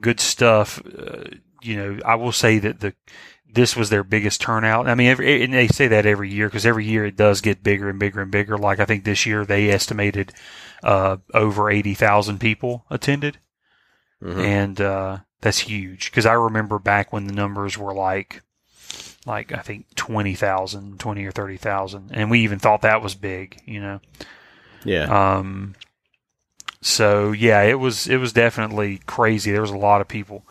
[0.00, 0.80] good stuff.
[0.86, 1.24] Uh,
[1.62, 2.94] you know, I will say that the
[3.50, 4.86] this was their biggest turnout.
[4.86, 7.62] I mean, every, and they say that every year because every year it does get
[7.62, 8.58] bigger and bigger and bigger.
[8.58, 10.32] Like I think this year they estimated
[10.82, 13.38] uh, over eighty thousand people attended
[14.22, 14.44] Mhm.
[14.44, 18.42] and uh, that's huge because I remember back when the numbers were like,
[19.26, 23.60] like I think 20,000, 20 or thirty thousand, and we even thought that was big,
[23.64, 24.00] you know.
[24.84, 25.04] Yeah.
[25.36, 25.74] Um,
[26.80, 29.50] so yeah, it was it was definitely crazy.
[29.52, 30.44] There was a lot of people,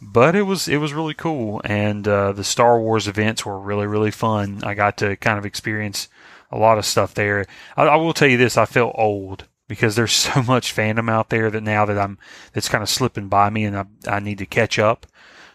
[0.00, 3.86] but it was it was really cool, and uh, the Star Wars events were really
[3.86, 4.60] really fun.
[4.62, 6.08] I got to kind of experience
[6.50, 7.46] a lot of stuff there.
[7.76, 11.30] I, I will tell you this: I felt old because there's so much fandom out
[11.30, 12.18] there that now that I'm
[12.52, 15.06] that's kind of slipping by me, and I I need to catch up.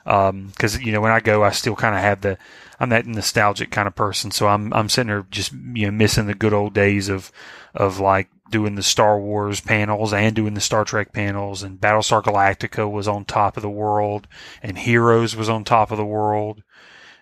[0.07, 2.37] Um, because you know when I go, I still kind of have the
[2.79, 6.27] I'm that nostalgic kind of person, so I'm I'm sitting there just you know missing
[6.27, 7.31] the good old days of
[7.75, 12.23] of like doing the Star Wars panels and doing the Star Trek panels, and Battlestar
[12.23, 14.27] Galactica was on top of the world,
[14.63, 16.63] and Heroes was on top of the world,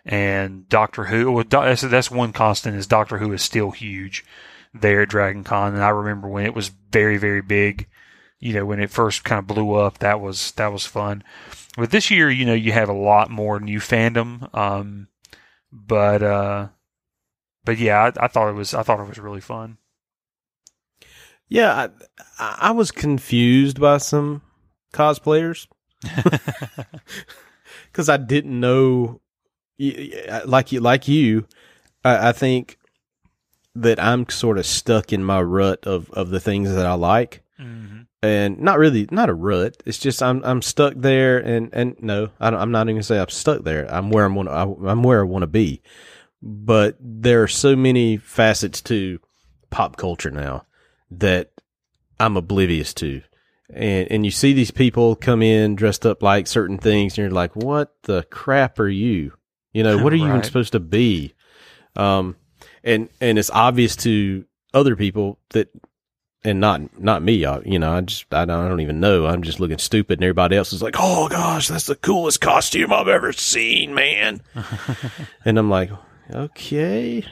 [0.06, 1.32] and Doctor Who.
[1.32, 4.25] Well, that's that's one constant is Doctor Who is still huge
[4.73, 7.88] there at Dragon Con, and I remember when it was very very big.
[8.39, 11.23] You know when it first kind of blew up, that was that was fun.
[11.77, 14.53] But this year, you know, you have a lot more new fandom.
[14.55, 15.07] Um,
[15.71, 16.67] but uh,
[17.65, 19.77] but yeah, I, I thought it was I thought it was really fun.
[21.49, 21.88] Yeah,
[22.39, 24.41] I, I was confused by some
[24.93, 25.67] cosplayers
[27.91, 29.21] because I didn't know,
[30.45, 31.47] like you, like you.
[32.03, 32.77] I, I think
[33.75, 37.43] that I'm sort of stuck in my rut of of the things that I like,
[37.59, 38.01] mm-hmm.
[38.21, 39.81] and not really not a rut.
[39.86, 43.03] It's just I'm I'm stuck there, and and no, I don't, I'm not even gonna
[43.03, 43.91] say I'm stuck there.
[43.91, 45.81] I'm where I'm want I'm where I want to be,
[46.41, 49.19] but there are so many facets to
[49.69, 50.65] pop culture now
[51.09, 51.51] that
[52.19, 53.21] I'm oblivious to.
[53.73, 57.31] And and you see these people come in dressed up like certain things and you're
[57.31, 59.33] like, "What the crap are you?
[59.73, 61.33] You know, what are you even supposed to be?"
[61.95, 62.36] Um
[62.84, 65.69] and and it's obvious to other people that
[66.46, 69.26] and not not me, I- you know, I just I don't, I don't even know.
[69.26, 72.91] I'm just looking stupid and everybody else is like, "Oh gosh, that's the coolest costume
[72.91, 74.41] I've ever seen, man."
[75.46, 75.89] and I'm like,
[76.34, 77.26] "Okay,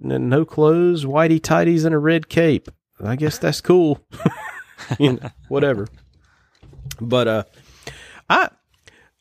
[0.00, 2.68] no clothes, whitey tighties, and a red cape.
[3.02, 4.06] I guess that's cool.
[4.98, 5.88] you know, whatever.
[7.00, 7.44] But uh,
[8.30, 8.50] I,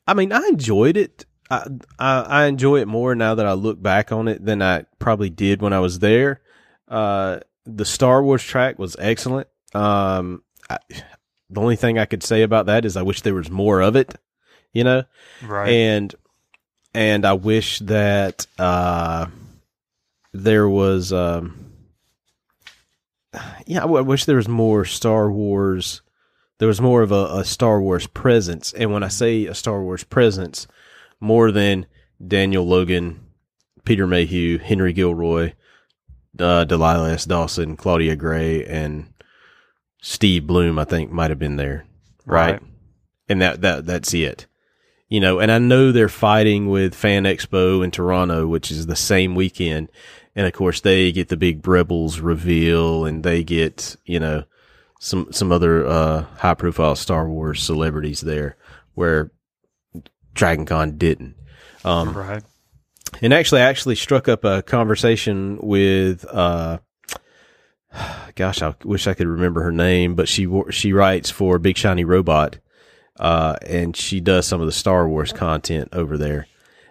[0.05, 1.25] I mean, I enjoyed it.
[1.59, 1.67] I,
[1.99, 5.29] I I enjoy it more now that I look back on it than I probably
[5.29, 6.41] did when I was there.
[6.87, 9.47] Uh, the Star Wars track was excellent.
[9.73, 10.77] Um, I,
[11.49, 13.95] the only thing I could say about that is I wish there was more of
[13.95, 14.15] it.
[14.73, 15.03] You know,
[15.41, 15.69] Right.
[15.69, 16.15] and
[16.93, 19.27] and I wish that uh,
[20.33, 21.73] there was um,
[23.65, 26.01] yeah, I w- I wish there was more Star Wars.
[26.59, 29.81] There was more of a, a Star Wars presence, and when I say a Star
[29.81, 30.67] Wars presence,
[31.23, 31.87] more than
[32.25, 33.25] Daniel Logan,
[33.85, 35.53] Peter Mayhew, Henry Gilroy,
[36.39, 37.25] uh, Delilah S.
[37.25, 39.11] Dawson, Claudia Gray, and
[40.01, 40.77] Steve Blum.
[40.77, 41.85] I think might have been there,
[42.25, 42.53] right?
[42.53, 42.61] Right.
[43.29, 44.45] And that that that's it
[45.13, 48.95] you know, and I know they're fighting with Fan Expo in Toronto, which is the
[48.95, 49.91] same weekend.
[50.35, 54.45] And of course they get the big Rebels reveal and they get, you know,
[54.99, 58.57] some, some other, uh, high profile Star Wars celebrities there
[58.95, 59.29] where
[60.33, 61.35] Dragon Con didn't.
[61.85, 62.43] Um, right.
[63.21, 66.79] and actually, I actually struck up a conversation with, uh,
[68.35, 72.03] gosh, I wish I could remember her name, but she she writes for Big Shiny
[72.05, 72.57] Robot,
[73.19, 76.47] uh, and she does some of the Star Wars content over there.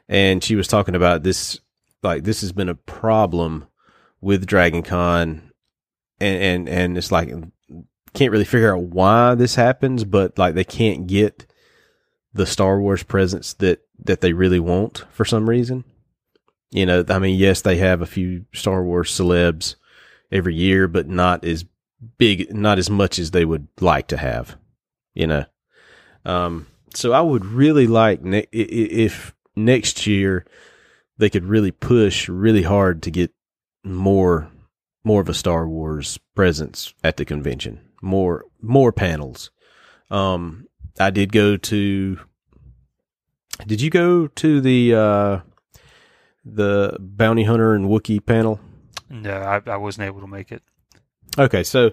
[0.09, 1.61] And she was talking about this,
[2.03, 3.67] like this has been a problem
[4.21, 5.53] with Dragon Con,
[6.21, 7.33] and and and it's like
[8.15, 11.47] can't really figure out why this happens, but like they can't get
[12.35, 15.85] the Star Wars presence that that they really want for some reason.
[16.71, 19.77] You know, I mean, yes, they have a few Star Wars celebs
[20.31, 21.65] every year, but not as
[22.19, 24.57] big, not as much as they would like to have.
[25.15, 25.45] You know,
[26.25, 30.47] um, so I would really like ne- if next year
[31.19, 33.33] they could really push really hard to get
[33.85, 34.51] more
[35.05, 39.51] more of a Star Wars presence at the convention, more more panels.
[40.11, 40.67] Um,
[41.03, 42.19] I did go to.
[43.67, 45.41] Did you go to the uh,
[46.45, 48.61] the bounty hunter and Wookiee panel?
[49.09, 50.63] No, I, I wasn't able to make it.
[51.39, 51.93] Okay, so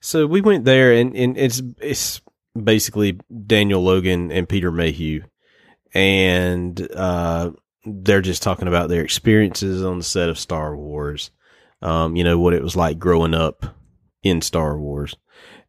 [0.00, 2.20] so we went there, and, and it's it's
[2.60, 5.24] basically Daniel Logan and Peter Mayhew,
[5.92, 7.50] and uh,
[7.84, 11.30] they're just talking about their experiences on the set of Star Wars.
[11.82, 13.64] Um, you know what it was like growing up
[14.22, 15.16] in Star Wars,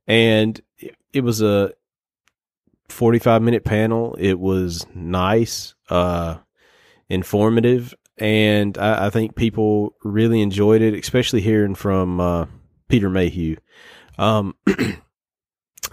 [0.07, 1.73] and it, it was a
[2.89, 4.15] forty-five minute panel.
[4.19, 6.37] It was nice, uh,
[7.09, 12.45] informative, and I, I, think people really enjoyed it, especially hearing from uh,
[12.87, 13.57] Peter Mayhew.
[14.17, 14.55] Um,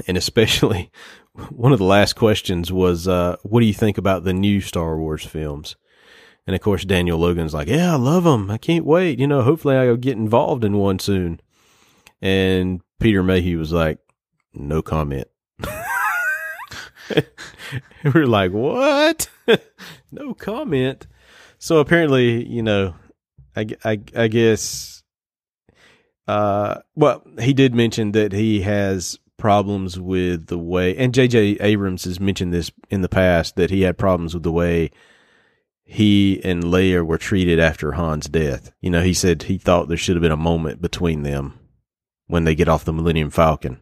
[0.07, 0.91] and especially
[1.51, 4.97] one of the last questions was, uh, "What do you think about the new Star
[4.97, 5.77] Wars films?"
[6.47, 8.51] And of course, Daniel Logan's like, "Yeah, I love them.
[8.51, 9.19] I can't wait.
[9.19, 11.41] You know, hopefully I'll get involved in one soon."
[12.21, 13.99] And Peter Mayhew was like,
[14.55, 15.29] "No comment."
[18.15, 19.29] we're like, "What?
[20.13, 21.07] no comment."
[21.59, 22.95] So apparently, you know,
[23.55, 25.03] I, I, I guess,
[26.27, 31.59] uh, well, he did mention that he has problems with the way, and J.J.
[31.61, 34.91] Abrams has mentioned this in the past that he had problems with the way
[35.85, 38.73] he and Leia were treated after Han's death.
[38.81, 41.59] You know, he said he thought there should have been a moment between them
[42.27, 43.81] when they get off the Millennium Falcon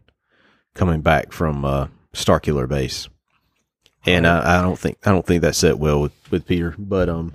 [0.74, 3.08] coming back from uh, Starkiller Base.
[4.06, 7.10] And I, I don't think I don't think that set well with, with Peter, but
[7.10, 7.34] um,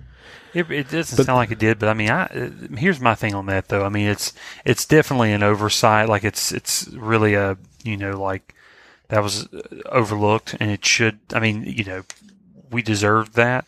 [0.56, 3.36] it, it doesn't but, sound like it did, but I mean, I, here's my thing
[3.36, 3.86] on that though.
[3.86, 4.32] I mean, it's
[4.64, 6.08] it's definitely an oversight.
[6.08, 8.56] Like it's it's really a you know like
[9.10, 9.50] that was
[9.88, 11.20] overlooked, and it should.
[11.34, 12.04] I mean, you know,
[12.72, 13.66] we deserved that.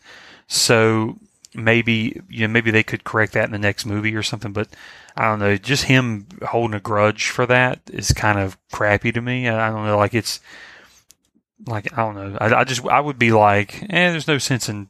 [0.48, 1.17] So
[1.54, 4.54] maybe you know maybe they could correct that in the next movie or something.
[4.54, 4.70] But
[5.17, 5.58] I don't know.
[5.58, 9.50] Just him holding a grudge for that is kind of crappy to me.
[9.50, 9.98] I don't know.
[9.98, 10.39] Like it's
[11.65, 12.38] like I don't know.
[12.39, 14.89] I, I just I would be like, eh, there's no sense in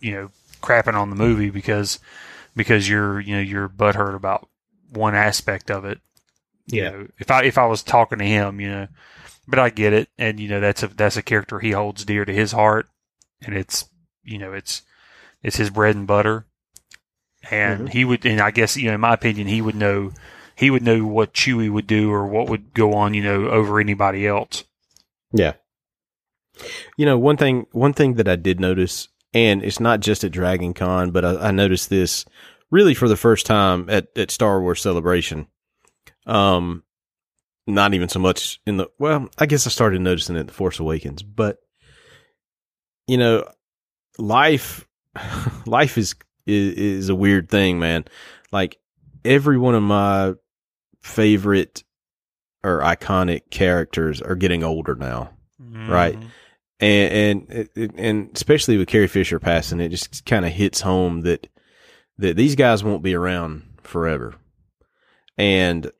[0.00, 0.30] you know
[0.62, 1.98] crapping on the movie because
[2.56, 4.48] because you're you know you're butthurt about
[4.92, 6.00] one aspect of it.
[6.66, 6.90] You yeah.
[6.90, 8.88] Know, if I if I was talking to him, you know,
[9.46, 12.24] but I get it, and you know that's a that's a character he holds dear
[12.24, 12.88] to his heart,
[13.42, 13.86] and it's
[14.22, 14.82] you know it's
[15.42, 16.46] it's his bread and butter,
[17.50, 17.86] and mm-hmm.
[17.88, 20.12] he would, and I guess you know in my opinion he would know
[20.60, 23.80] he would know what Chewie would do or what would go on, you know, over
[23.80, 24.64] anybody else.
[25.32, 25.54] Yeah.
[26.96, 30.32] You know, one thing one thing that I did notice and it's not just at
[30.32, 32.24] Dragon Con, but I, I noticed this
[32.70, 35.46] really for the first time at, at Star Wars Celebration.
[36.26, 36.82] Um,
[37.66, 40.52] not even so much in the, well, I guess I started noticing it at The
[40.52, 41.58] Force Awakens, but
[43.06, 43.48] you know,
[44.18, 44.86] life,
[45.66, 46.14] life is,
[46.46, 48.04] is, is a weird thing, man.
[48.50, 48.78] Like
[49.24, 50.34] every one of my
[51.02, 51.84] favorite
[52.62, 55.90] or iconic characters are getting older now, mm-hmm.
[55.90, 56.18] right?
[56.80, 61.46] And and and especially with Carrie Fisher passing, it just kind of hits home that
[62.16, 64.34] that these guys won't be around forever,
[65.36, 65.90] and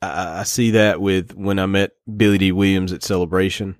[0.00, 3.76] I, I, see that with when I met Billy Dee Williams at Celebration,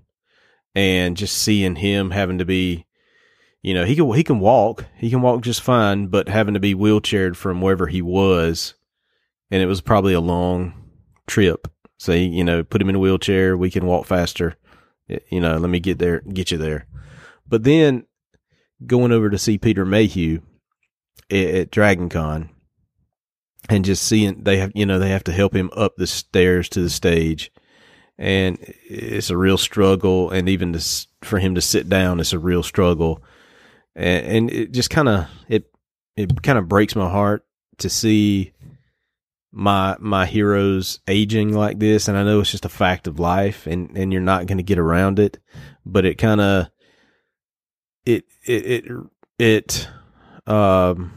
[0.75, 2.85] and just seeing him having to be,
[3.63, 6.61] you know, he can he can walk, he can walk just fine, but having to
[6.61, 8.75] be wheelchaired from wherever he was,
[9.51, 10.75] and it was probably a long
[11.27, 11.69] trip.
[11.97, 14.57] So you know, put him in a wheelchair, we can walk faster
[15.09, 16.87] you know, let me get there, get you there.
[17.47, 18.05] But then
[18.87, 20.41] going over to see Peter Mayhew
[21.31, 22.51] at, at Dragon Con
[23.69, 26.69] and just seeing they have, you know, they have to help him up the stairs
[26.71, 27.51] to the stage.
[28.17, 30.31] And it's a real struggle.
[30.31, 33.23] And even to, for him to sit down, it's a real struggle.
[33.95, 35.71] And, and it just kind of, it,
[36.17, 37.47] it kind of breaks my heart
[37.79, 38.53] to see
[39.59, 43.67] my my heroes aging like this and I know it's just a fact of life
[43.67, 45.41] and and you're not going to get around it
[45.85, 46.69] but it kind of
[48.07, 49.89] it it it it
[50.47, 51.13] um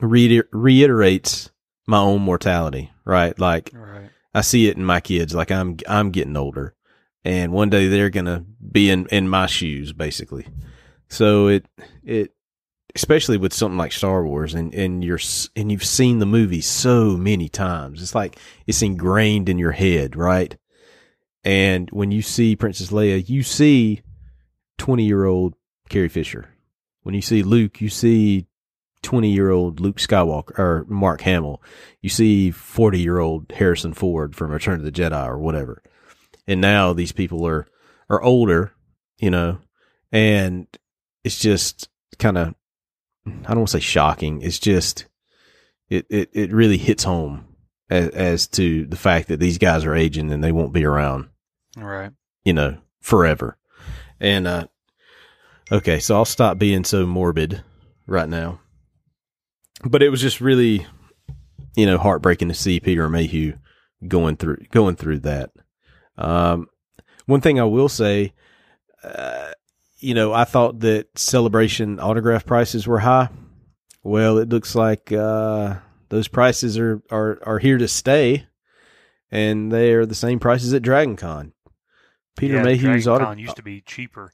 [0.00, 1.50] reiterates
[1.88, 4.10] my own mortality right like right.
[4.32, 6.76] I see it in my kids like I'm I'm getting older
[7.24, 10.46] and one day they're going to be in in my shoes basically
[11.08, 11.66] so it
[12.04, 12.32] it
[12.94, 15.20] especially with something like Star Wars and, and you're,
[15.56, 18.02] and you've seen the movie so many times.
[18.02, 20.56] It's like it's ingrained in your head, right?
[21.44, 24.02] And when you see Princess Leia, you see
[24.78, 25.54] 20 year old
[25.88, 26.50] Carrie Fisher.
[27.02, 28.46] When you see Luke, you see
[29.02, 31.62] 20 year old Luke Skywalker or Mark Hamill.
[32.00, 35.82] You see 40 year old Harrison Ford from Return of the Jedi or whatever.
[36.46, 37.66] And now these people are,
[38.08, 38.72] are older,
[39.18, 39.58] you know,
[40.12, 40.66] and
[41.24, 41.88] it's just
[42.18, 42.54] kind of,
[43.26, 44.42] I don't want to say shocking.
[44.42, 45.06] It's just,
[45.88, 47.46] it, it, it really hits home
[47.90, 51.28] as, as to the fact that these guys are aging and they won't be around,
[51.76, 52.12] Right.
[52.44, 53.56] you know, forever.
[54.18, 54.66] And, uh,
[55.70, 57.62] okay, so I'll stop being so morbid
[58.06, 58.60] right now.
[59.82, 60.86] But it was just really,
[61.76, 63.54] you know, heartbreaking to see Peter Mayhew
[64.06, 65.50] going through, going through that.
[66.18, 66.68] Um,
[67.26, 68.32] one thing I will say,
[69.02, 69.49] uh,
[70.00, 73.28] you know, I thought that celebration autograph prices were high.
[74.02, 75.76] Well, it looks like uh,
[76.08, 78.46] those prices are, are are here to stay,
[79.30, 81.52] and they are the same prices at Dragon Con.
[82.36, 84.32] Peter yeah, Mayhew's Dragon auto, Con used to be cheaper.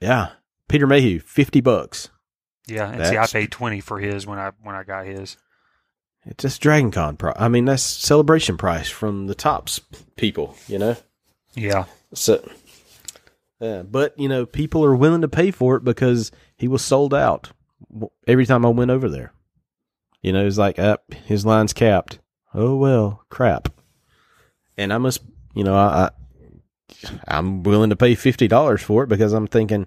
[0.00, 0.30] yeah,
[0.68, 2.10] Peter Mayhew, fifty bucks.
[2.66, 5.36] Yeah, and see, I paid twenty for his when I when I got his.
[6.26, 7.36] It's just Dragon Con price.
[7.38, 9.80] I mean, that's celebration price from the tops
[10.16, 10.96] people, you know.
[11.54, 12.42] Yeah, So,
[13.60, 17.14] yeah, but you know, people are willing to pay for it because he was sold
[17.14, 17.50] out
[18.26, 19.32] every time I went over there.
[20.22, 22.18] You know, it's like, up, his line's capped.
[22.54, 23.68] Oh well, crap.
[24.76, 25.22] And I must,
[25.54, 26.10] you know, I, I
[27.28, 29.86] I'm willing to pay fifty dollars for it because I'm thinking,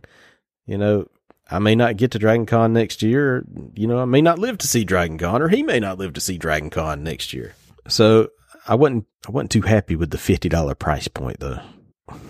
[0.66, 1.08] you know,
[1.50, 3.46] I may not get to Dragon Con next year.
[3.76, 6.14] You know, I may not live to see Dragon Con, or he may not live
[6.14, 7.56] to see Dragon Con next year.
[7.88, 8.30] So
[8.68, 11.60] I wasn't I wasn't too happy with the fifty dollar price point though.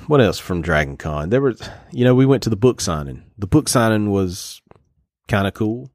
[0.08, 1.30] What else from Dragon Con?
[1.30, 1.62] There was,
[1.92, 3.24] you know, we went to the book signing.
[3.38, 4.62] The book signing was
[5.28, 5.92] kind of cool.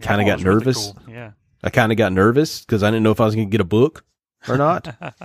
[0.00, 0.92] Kinda I got was really nervous.
[0.92, 1.12] cool.
[1.14, 1.30] Yeah,
[1.62, 3.60] I kind of got nervous because I didn't know if I was going to get
[3.60, 4.04] a book
[4.48, 4.94] or not.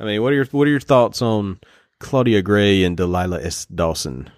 [0.00, 1.60] I mean, what are your what are your thoughts on
[2.00, 3.66] Claudia Gray and Delilah S.
[3.66, 4.30] Dawson?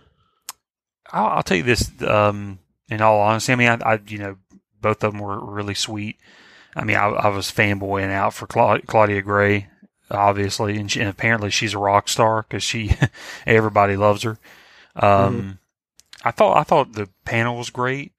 [1.12, 1.91] I'll, I'll tell you this.
[2.03, 2.59] Um,
[2.91, 4.37] in all honesty, I mean, I, I you know,
[4.81, 6.18] both of them were really sweet.
[6.77, 9.68] I mean, I, I was fanboying out for Cla- Claudia Gray,
[10.11, 12.97] obviously, and, she, and apparently she's a rock star because she
[13.47, 14.39] everybody loves her.
[14.97, 15.59] Um,
[16.25, 18.13] I thought I thought the panel was great.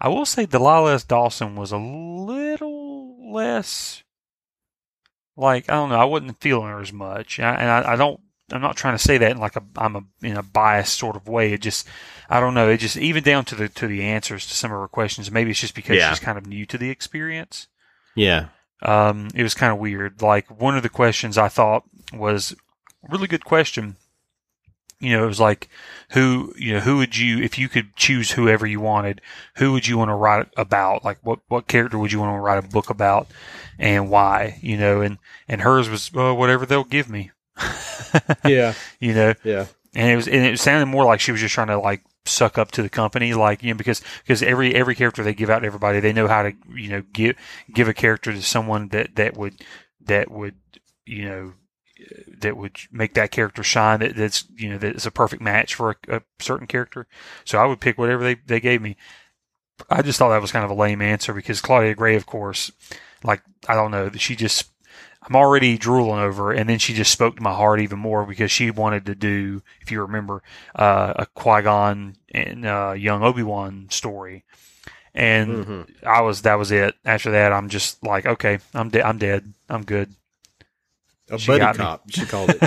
[0.00, 1.04] I will say Delilah S.
[1.04, 4.02] Dawson was a little less
[5.36, 6.00] like I don't know.
[6.00, 8.20] I wasn't feeling her as much, and I, and I, I don't.
[8.52, 11.16] I'm not trying to say that in like a I'm a in a biased sort
[11.16, 11.52] of way.
[11.52, 11.86] It just
[12.28, 12.68] I don't know.
[12.68, 15.30] It just even down to the to the answers to some of her questions.
[15.30, 16.10] Maybe it's just because Yeah.
[16.10, 17.68] she's kind of new to the experience.
[18.16, 18.48] Yeah,
[18.82, 20.22] Um, it was kind of weird.
[20.22, 22.54] Like one of the questions I thought was
[23.04, 23.96] a really good question.
[24.98, 25.70] You know, it was like,
[26.10, 29.22] who, you know, who would you, if you could choose whoever you wanted,
[29.56, 31.04] who would you want to write about?
[31.06, 33.26] Like, what, what character would you want to write a book about
[33.78, 34.58] and why?
[34.60, 35.16] You know, and,
[35.48, 37.30] and hers was, well, whatever they'll give me.
[38.44, 41.54] yeah, you know, yeah, and it was, and it sounded more like she was just
[41.54, 44.94] trying to like suck up to the company, like you know, because because every every
[44.94, 47.36] character they give out to everybody, they know how to you know give
[47.72, 49.62] give a character to someone that that would
[50.00, 50.54] that would
[51.06, 51.52] you know
[52.38, 54.00] that would make that character shine.
[54.00, 57.06] That that's you know that's a perfect match for a, a certain character.
[57.44, 58.96] So I would pick whatever they they gave me.
[59.88, 62.70] I just thought that was kind of a lame answer because Claudia Gray, of course,
[63.24, 64.69] like I don't know, she just
[65.30, 68.52] I'm already drooling over, and then she just spoke to my heart even more because
[68.52, 70.42] she wanted to do, if you remember,
[70.76, 74.44] uh, a Qui Gon and uh, young Obi Wan story,
[75.14, 76.94] and hmm I was that was it.
[77.04, 80.14] After that, I'm just like, okay, I'm de- I'm dead, I'm good.
[81.30, 82.10] a She buddy cop.
[82.10, 82.62] She called it.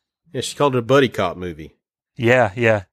[0.32, 1.76] yeah, she called it a buddy cop movie.
[2.16, 2.84] yeah, yeah,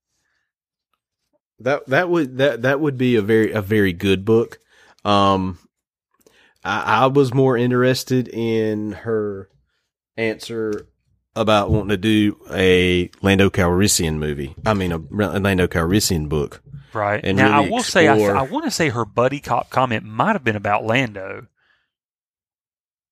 [1.59, 4.59] That that would that that would be a very a very good book.
[5.03, 5.57] Um,
[6.64, 9.49] I, I was more interested in her
[10.18, 10.88] answer
[11.36, 14.55] about wanting to do a Lando Calrissian movie.
[14.66, 16.62] I mean, a, a Lando Calrissian book.
[16.93, 17.22] right.
[17.24, 19.70] And now really I will say, I, explore- I want to say her buddy cop
[19.70, 21.47] comment might have been about Lando.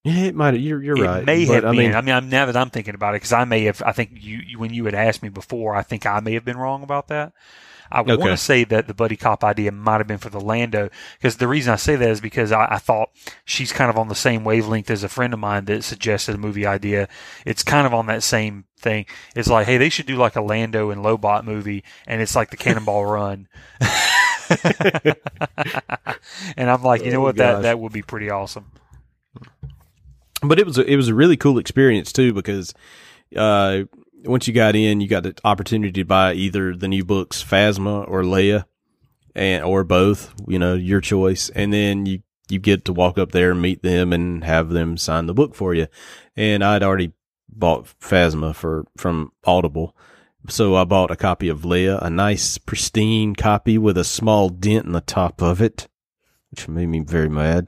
[0.04, 0.54] Yeah, it might.
[0.60, 1.04] You're you're right.
[1.04, 1.26] it right.
[1.26, 1.78] may but, have I been.
[1.78, 3.82] mean, I mean, I'm, now that I'm thinking about it, because I may have.
[3.86, 6.45] I think you, you when you had asked me before, I think I may have
[6.45, 7.34] been wrong about that.
[7.91, 10.89] I want to say that the buddy cop idea might have been for the Lando,
[11.17, 13.09] because the reason I say that is because I, I thought
[13.45, 16.38] she's kind of on the same wavelength as a friend of mine that suggested a
[16.38, 17.07] movie idea.
[17.45, 19.05] It's kind of on that same thing.
[19.35, 22.49] It's like, hey, they should do like a Lando and Lobot movie, and it's like
[22.51, 23.47] the Cannonball Run.
[26.57, 28.71] and I'm like, you know Oh, what, that that would be pretty awesome.
[30.41, 32.73] but it was a, it was a really cool experience too because
[33.35, 33.81] uh,
[34.24, 38.07] once you got in, you got the opportunity to buy either the new books Phasma
[38.07, 38.65] or Leia,
[39.36, 40.34] and or both.
[40.47, 43.84] You know, your choice, and then you you get to walk up there and meet
[43.84, 45.88] them and have them sign the book for you.
[46.36, 47.13] And I'd already
[47.49, 49.95] bought Phasma for from Audible.
[50.49, 54.86] so I bought a copy of Leia, a nice pristine copy with a small dent
[54.86, 55.88] in the top of it,
[56.51, 57.68] which made me very mad.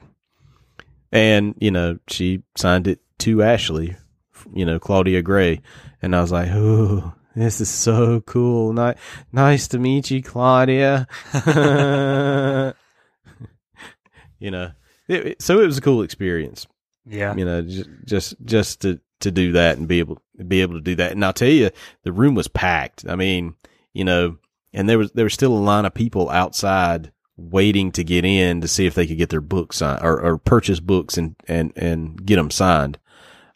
[1.12, 3.96] And you know, she signed it to Ashley,
[4.54, 5.60] you know, Claudia Gray,
[6.02, 8.72] and I was like, "Oh, this is so cool!
[8.72, 8.94] Ni-
[9.32, 11.06] nice to meet you, Claudia."
[14.38, 14.70] you know,
[15.08, 16.66] it, it- so it was a cool experience
[17.06, 17.34] Yeah.
[17.34, 20.80] you know, just just just to to do that and be able be able to
[20.80, 21.12] do that.
[21.12, 21.70] And I'll tell you,
[22.04, 23.04] the room was packed.
[23.08, 23.54] I mean,
[23.92, 24.38] you know,
[24.72, 28.60] and there was there was still a line of people outside waiting to get in
[28.60, 31.72] to see if they could get their books signed or, or purchase books and and
[31.76, 32.98] and get them signed.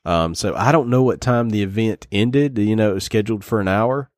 [0.05, 2.59] Um, so I don't know what time the event ended.
[2.59, 4.11] You know, it was scheduled for an hour,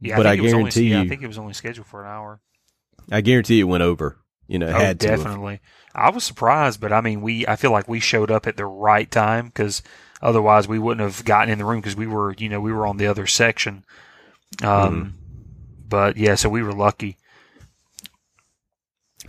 [0.00, 1.86] Yeah, but I, think it was only- guarantee yeah, I think it was only scheduled
[1.86, 2.40] for an hour.
[3.12, 4.18] I guarantee it went over.
[4.48, 5.06] You know, it Oh, had to.
[5.06, 5.60] definitely.
[5.94, 8.66] I was surprised, but I mean, we I feel like we showed up at the
[8.66, 9.82] right time because
[10.20, 12.86] otherwise we wouldn't have gotten in the room because we were you know we were
[12.86, 13.84] on the other section.
[14.62, 15.08] Um, Mm-hmm.
[15.88, 17.16] but yeah, so we were lucky.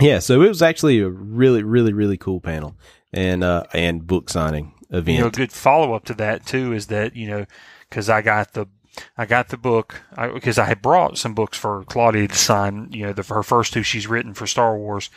[0.00, 2.76] Yeah, so it was actually a really, really, really cool panel
[3.12, 5.08] and uh and book signing event.
[5.08, 7.46] You know, a good follow up to that too is that you know
[7.88, 8.68] because I got the
[9.16, 10.02] I got the book
[10.34, 12.88] because I, had brought some books for Claudia to sign.
[12.92, 15.10] You know, the, her first two she's written for Star Wars,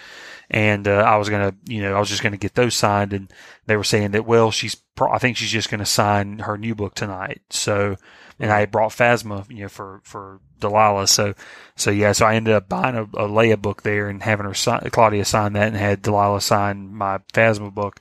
[0.49, 3.31] and uh, I was gonna, you know, I was just gonna get those signed, and
[3.67, 6.75] they were saying that well, she's, pro- I think she's just gonna sign her new
[6.75, 7.41] book tonight.
[7.49, 7.95] So,
[8.39, 11.07] and I had brought Phasma, you know, for for Delilah.
[11.07, 11.33] So,
[11.75, 14.53] so yeah, so I ended up buying a, a Leia book there and having her
[14.53, 17.99] sign, Claudia sign that, and had Delilah sign my Phasma book,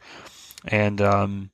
[0.66, 1.50] and um.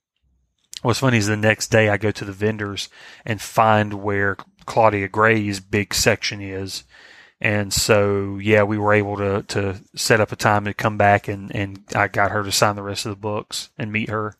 [0.85, 2.89] What's funny is the next day I go to the vendors
[3.25, 6.83] and find where Claudia Gray's big section is.
[7.41, 11.27] And so, yeah, we were able to, to set up a time to come back
[11.27, 14.35] and, and I got her to sign the rest of the books and meet her.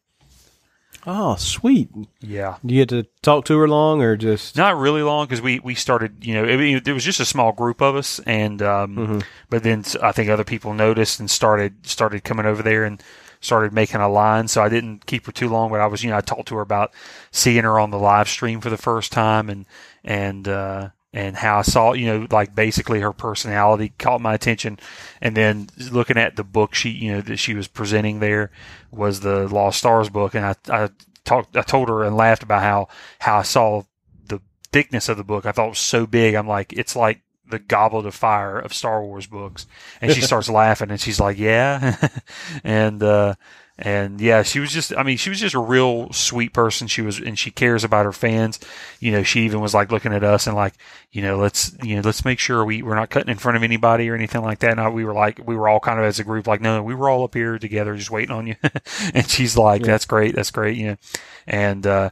[1.07, 1.89] Oh, sweet.
[2.21, 2.57] Yeah.
[2.63, 5.59] Do you get to talk to her long or just Not really long because we,
[5.59, 8.19] we started, you know, it, it, there was just a small group of us.
[8.19, 12.83] And, um, but then I think other people noticed and started, started coming over there
[12.83, 13.01] and
[13.45, 14.47] started making a line.
[14.47, 16.55] So I didn't keep her too long, but I was, you know, I talked to
[16.55, 16.93] her about
[17.31, 19.65] seeing her on the live stream for the first time and,
[20.03, 24.77] and, uh, and how I saw, you know, like basically her personality caught my attention.
[25.21, 28.51] And then looking at the book she, you know, that she was presenting there
[28.91, 30.35] was the Lost Stars book.
[30.35, 30.89] And I, I
[31.23, 32.89] talked, I told her and laughed about how,
[33.19, 33.83] how I saw
[34.27, 34.41] the
[34.73, 35.45] thickness of the book.
[35.45, 36.35] I thought it was so big.
[36.35, 39.67] I'm like, it's like the goblet of fire of Star Wars books.
[40.01, 42.09] And she starts laughing and she's like, yeah.
[42.63, 43.35] and, uh,
[43.77, 46.87] and yeah, she was just, I mean, she was just a real sweet person.
[46.87, 48.57] She was, and she cares about her fans.
[49.01, 50.75] You know, she even was like looking at us and like,
[51.11, 53.63] you know, let's, you know, let's make sure we, we're not cutting in front of
[53.63, 54.71] anybody or anything like that.
[54.71, 56.81] And I, we were like, we were all kind of as a group, like, no,
[56.83, 58.55] we were all up here together just waiting on you.
[59.13, 60.35] and she's like, that's great.
[60.35, 60.77] That's great.
[60.77, 60.97] You know,
[61.45, 62.11] and, uh,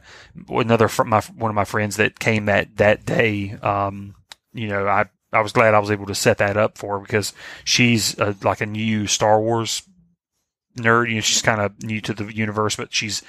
[0.50, 4.14] another, fr- my, one of my friends that came that, that day, um,
[4.52, 7.00] you know, I, I was glad I was able to set that up for her
[7.00, 7.32] because
[7.64, 9.82] she's a, like a new Star Wars
[10.76, 11.08] nerd.
[11.08, 13.22] You know, she's kind of new to the universe, but she's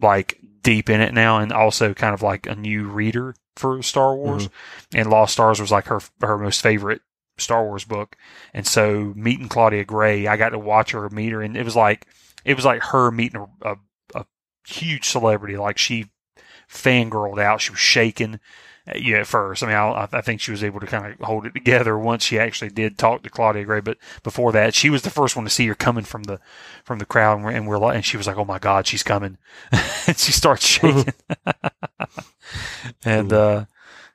[0.00, 4.14] like deep in it now, and also kind of like a new reader for Star
[4.14, 4.46] Wars.
[4.46, 4.98] Mm-hmm.
[4.98, 7.02] And Lost Stars was like her her most favorite
[7.38, 8.16] Star Wars book.
[8.52, 11.76] And so meeting Claudia Gray, I got to watch her meet her, and it was
[11.76, 12.06] like
[12.44, 13.76] it was like her meeting a, a,
[14.14, 14.26] a
[14.66, 15.56] huge celebrity.
[15.56, 16.06] Like she
[16.70, 18.40] fangirled out, she was shaking.
[18.96, 19.62] Yeah, at first.
[19.62, 22.24] I mean, I, I think she was able to kind of hold it together once
[22.24, 23.80] she actually did talk to Claudia Gray.
[23.80, 26.40] But before that, she was the first one to see her coming from the
[26.84, 28.86] from the crowd, and we're, and we're like, and she was like, "Oh my God,
[28.86, 29.36] she's coming!"
[29.72, 31.12] and she starts shaking,
[33.04, 33.64] and uh,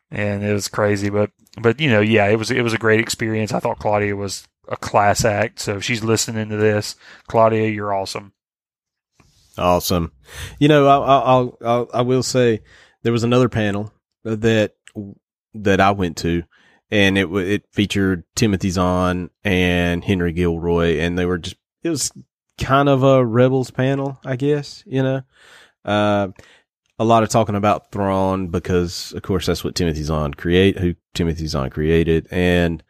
[0.10, 1.10] and it was crazy.
[1.10, 3.54] But but you know, yeah, it was it was a great experience.
[3.54, 5.60] I thought Claudia was a class act.
[5.60, 6.96] So if she's listening to this,
[7.28, 8.34] Claudia, you're awesome.
[9.58, 10.14] awesome?
[10.58, 12.62] You know, I'll, I'll, I'll I will say
[13.04, 13.92] there was another panel
[14.24, 14.74] that
[15.54, 16.44] that I went to,
[16.92, 22.12] and it it featured Timothy Zahn and Henry Gilroy, and they were just it was
[22.60, 24.84] kind of a rebels panel, I guess.
[24.86, 25.22] You know,
[25.86, 26.30] uh,
[27.00, 30.96] a lot of talking about Thrawn because, of course, that's what Timothy Zahn create, who
[31.14, 32.84] Timothy Zahn created, and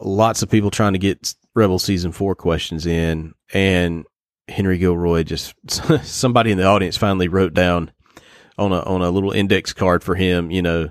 [0.00, 4.04] lots of people trying to get Rebel season four questions in, and
[4.48, 5.54] Henry Gilroy just
[6.04, 7.90] somebody in the audience finally wrote down
[8.58, 10.90] on a on a little index card for him, you know,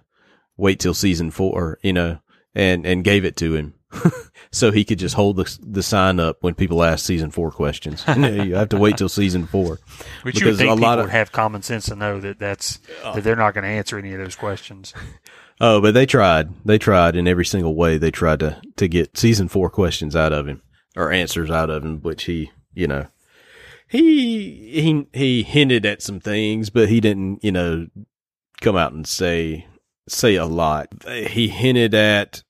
[0.57, 2.19] wait till season four, you know,
[2.55, 3.73] and and gave it to him.
[4.51, 8.03] so he could just hold the the sign up when people ask season four questions.
[8.07, 9.79] You, know, you have to wait till season four.
[10.23, 12.19] Which you would Because think a people lot of- would have common sense to know
[12.19, 14.93] that that's that they're not going to answer any of those questions.
[15.61, 16.49] Oh, but they tried.
[16.65, 17.99] They tried in every single way.
[17.99, 20.63] They tried to to get season four questions out of him
[20.97, 23.05] or answers out of him, which he, you know,
[23.93, 27.85] he he he hinted at some things, but he didn't, you know,
[28.59, 29.67] come out and say
[30.09, 30.87] say a lot.
[31.07, 32.43] He hinted at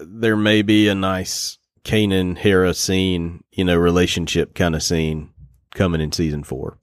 [0.00, 5.30] there may be a nice Kanan Hera scene, you know, relationship kind of scene
[5.74, 6.78] coming in season four.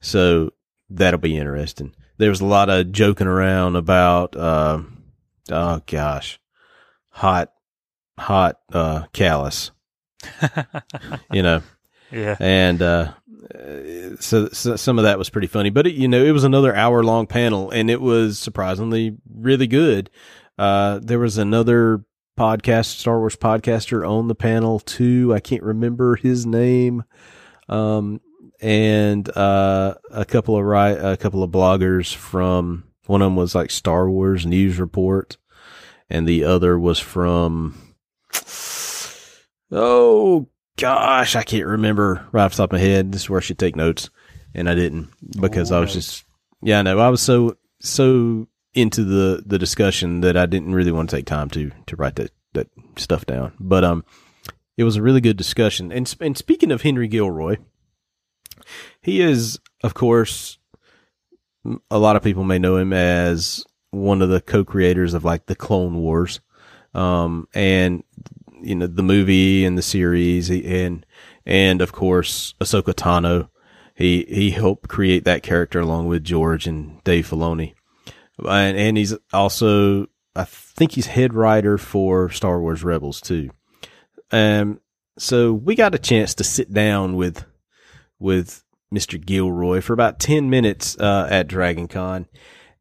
[0.00, 0.54] So
[0.88, 1.94] that'll be interesting.
[2.16, 4.80] There was a lot of joking around about, uh,
[5.50, 6.40] oh gosh,
[7.10, 7.52] hot,
[8.18, 9.70] hot, uh, Kallus,
[11.32, 11.62] you know,
[12.14, 12.36] Yeah.
[12.38, 13.12] and, uh,
[14.20, 16.74] so, so some of that was pretty funny, but it, you know, it was another
[16.74, 20.10] hour long panel and it was surprisingly really good.
[20.56, 22.04] Uh, there was another
[22.38, 25.32] podcast, Star Wars podcaster on the panel too.
[25.34, 27.02] I can't remember his name.
[27.68, 28.20] Um,
[28.60, 33.54] and, uh, a couple of right, a couple of bloggers from one of them was
[33.54, 35.36] like Star Wars News Report
[36.08, 37.94] and the other was from,
[39.70, 43.12] oh gosh, I can't remember right off the top of my head.
[43.12, 44.10] This is where I should take notes,
[44.54, 45.10] and I didn't
[45.40, 46.24] because I was just
[46.62, 51.10] yeah, no, I was so so into the the discussion that I didn't really want
[51.10, 53.52] to take time to to write that that stuff down.
[53.60, 54.04] But um,
[54.76, 55.92] it was a really good discussion.
[55.92, 57.56] And and speaking of Henry Gilroy,
[59.00, 60.58] he is of course
[61.90, 65.54] a lot of people may know him as one of the co-creators of like the
[65.54, 66.40] Clone Wars,
[66.94, 68.02] um, and
[68.64, 71.04] you know the movie and the series, and
[71.46, 73.48] and of course Ahsoka Tano.
[73.94, 77.74] He he helped create that character along with George and Dave Filoni,
[78.38, 83.50] and and he's also I think he's head writer for Star Wars Rebels too.
[84.32, 84.80] Um,
[85.16, 87.44] so we got a chance to sit down with
[88.18, 89.24] with Mr.
[89.24, 92.26] Gilroy for about ten minutes uh, at Dragon Con,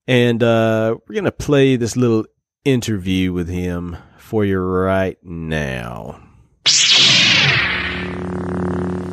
[0.08, 2.26] and uh, we're gonna play this little
[2.66, 3.98] interview with him
[4.34, 6.20] for you right now.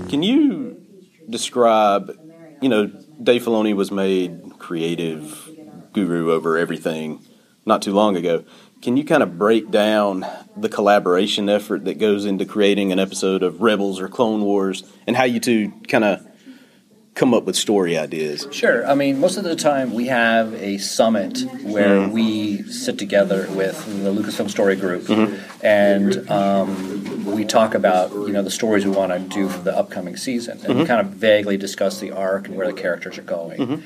[0.09, 0.81] Can you
[1.29, 2.19] describe,
[2.63, 2.91] you know,
[3.23, 5.51] Dave Filoni was made creative
[5.93, 7.23] guru over everything
[7.67, 8.45] not too long ago.
[8.81, 10.25] Can you kind of break down
[10.57, 15.19] the collaboration effort that goes into creating an episode of Rebels or Clone Wars and
[15.19, 16.27] how you two kind of
[17.15, 18.47] come up with story ideas?
[18.51, 18.87] Sure.
[18.87, 23.85] I mean, most of the time we have a summit where we sit together with
[24.03, 25.09] the Lucasfilm Story Group,
[25.63, 29.77] and um, we talk about you know the stories we want to do for the
[29.77, 33.23] upcoming season, and we kind of vaguely discuss the arc and where the characters are
[33.23, 33.83] going.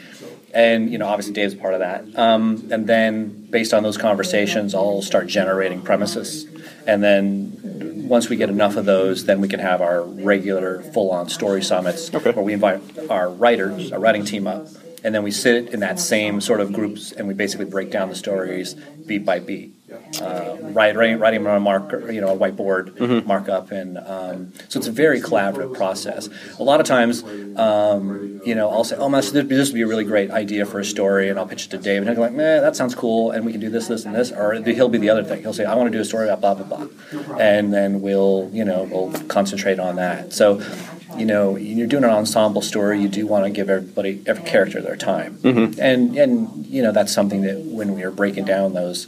[0.53, 2.05] And you know, obviously, Dave's part of that.
[2.18, 6.47] Um, and then, based on those conversations, I'll start generating premises,
[6.87, 7.61] and then
[8.09, 12.14] once we get enough of those, then we can have our regular full-on story summits
[12.14, 12.30] Okay.
[12.32, 14.68] where we invite our writers, our writing team up,
[15.03, 18.11] and then we sit in that same sort of groups and we basically break down
[18.11, 18.74] the stories
[19.07, 19.72] beat by beat.
[20.21, 24.79] Uh, write, writing, writing on a mark, you know, a whiteboard markup, and um, so
[24.79, 26.29] it's a very collaborative process.
[26.59, 27.23] A lot of times,
[27.57, 30.67] um, you know, I'll say, "Oh, man, this this would be a really great idea
[30.67, 32.77] for a story," and I'll pitch it to Dave, and he'll be like, "Man, that
[32.77, 35.25] sounds cool, and we can do this, this, and this," or he'll be the other
[35.25, 35.43] thing.
[35.43, 38.51] He'll say, "I want to do a story about blah blah blah," and then we'll,
[38.53, 40.33] you know, we'll concentrate on that.
[40.33, 40.61] So
[41.17, 43.01] you know, you're doing an ensemble story.
[43.01, 45.39] You do want to give everybody, every character, their time,
[45.79, 49.07] and and you know that's something that when we are breaking down those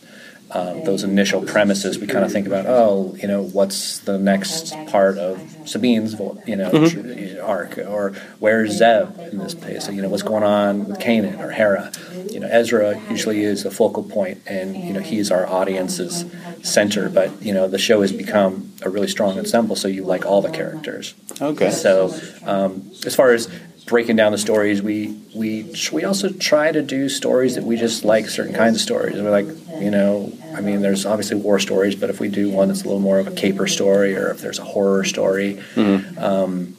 [0.53, 4.73] um, those initial premises, we kind of think about, oh, you know, what's the next
[4.87, 6.15] part of Sabine's,
[6.47, 9.87] you know, tr- arc, or where's Zeb in this place?
[9.87, 11.91] So, you know, what's going on with Kanan or Hera?
[12.31, 16.25] You know, Ezra usually is the focal point, and you know, he's our audience's
[16.63, 17.09] center.
[17.09, 20.43] But you know, the show has become a really strong ensemble, so you like all
[20.43, 21.15] the characters.
[21.41, 21.71] Okay.
[21.71, 23.49] So, um, as far as
[23.87, 28.05] breaking down the stories, we we we also try to do stories that we just
[28.05, 29.15] like certain kinds of stories.
[29.15, 29.47] We're like,
[29.81, 32.85] you know, I mean, there's obviously war stories, but if we do one that's a
[32.85, 36.19] little more of a caper story, or if there's a horror story, mm-hmm.
[36.19, 36.77] um,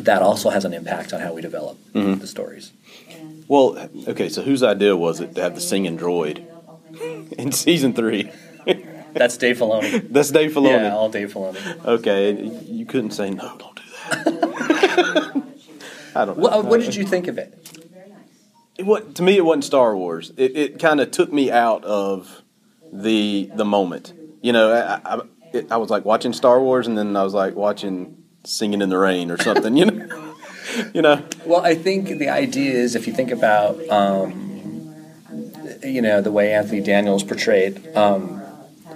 [0.00, 2.20] that also has an impact on how we develop mm-hmm.
[2.20, 2.72] the stories.
[3.48, 6.44] Well, okay, so whose idea was it to have the singing droid
[7.38, 8.30] in season three?
[9.14, 10.12] That's Dave Filoni.
[10.12, 10.82] That's Dave Filoni.
[10.82, 11.84] Yeah, all Dave Filoni.
[11.84, 12.32] Okay,
[12.66, 13.56] you couldn't say no.
[13.58, 15.42] Don't do that.
[16.14, 16.42] I don't know.
[16.42, 17.54] What, what did you think of it?
[18.78, 20.32] It, wa- to me, it wasn't Star Wars.
[20.36, 22.42] It, it kind of took me out of
[22.92, 24.12] the the moment.
[24.40, 25.20] You know, I, I,
[25.52, 28.88] it, I was like watching Star Wars, and then I was like watching Singing in
[28.88, 29.76] the Rain or something.
[29.76, 30.34] You know,
[30.94, 31.22] you know.
[31.44, 34.94] Well, I think the idea is if you think about, um,
[35.82, 38.40] you know, the way Anthony Daniels portrayed, um,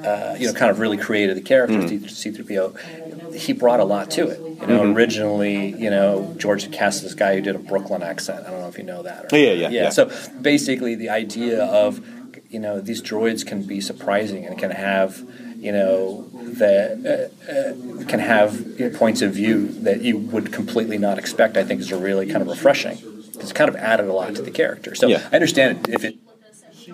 [0.04, 3.01] uh, you know, kind of really created the character C3PO.
[3.34, 4.40] He brought a lot to it.
[4.40, 8.46] You know, originally, you know, George cast this guy who did a Brooklyn accent.
[8.46, 9.32] I don't know if you know that.
[9.32, 9.90] Or, Yeah, yeah, yeah.
[9.90, 10.10] So
[10.40, 12.06] basically, the idea of
[12.48, 15.22] you know these droids can be surprising and can have
[15.56, 18.60] you know that uh, uh, can have
[18.98, 21.56] points of view that you would completely not expect.
[21.56, 22.98] I think is really kind of refreshing.
[23.40, 24.94] It's kind of added a lot to the character.
[24.94, 25.28] So Yeah.
[25.32, 26.16] I understand if it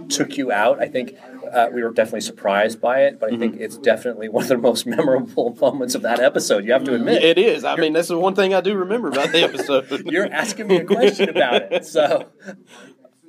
[0.08, 0.80] took you out.
[0.80, 1.16] I think
[1.52, 4.58] uh, we were definitely surprised by it, but I think it's definitely one of the
[4.70, 6.64] most memorable moments of that episode.
[6.64, 7.22] You have to admit.
[7.22, 7.64] It is.
[7.64, 10.06] I mean, that's the one thing I do remember about the episode.
[10.06, 12.30] You're asking me a question about it, so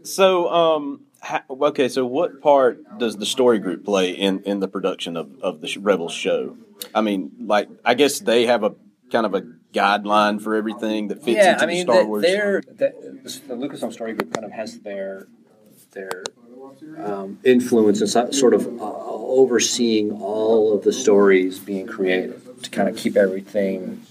[0.03, 1.01] So, um,
[1.49, 5.61] okay, so what part does the story group play in, in the production of, of
[5.61, 6.57] the Rebels show?
[6.95, 8.75] I mean, like, I guess they have a
[9.11, 9.41] kind of a
[9.73, 12.21] guideline for everything that fits yeah, into I mean, the Star the, Wars.
[12.23, 15.27] they're, the, the Lucasfilm Story Group kind of has their
[15.91, 16.23] their
[16.97, 22.69] um, influence and so- sort of uh, overseeing all of the stories being created to
[22.69, 24.01] kind of keep everything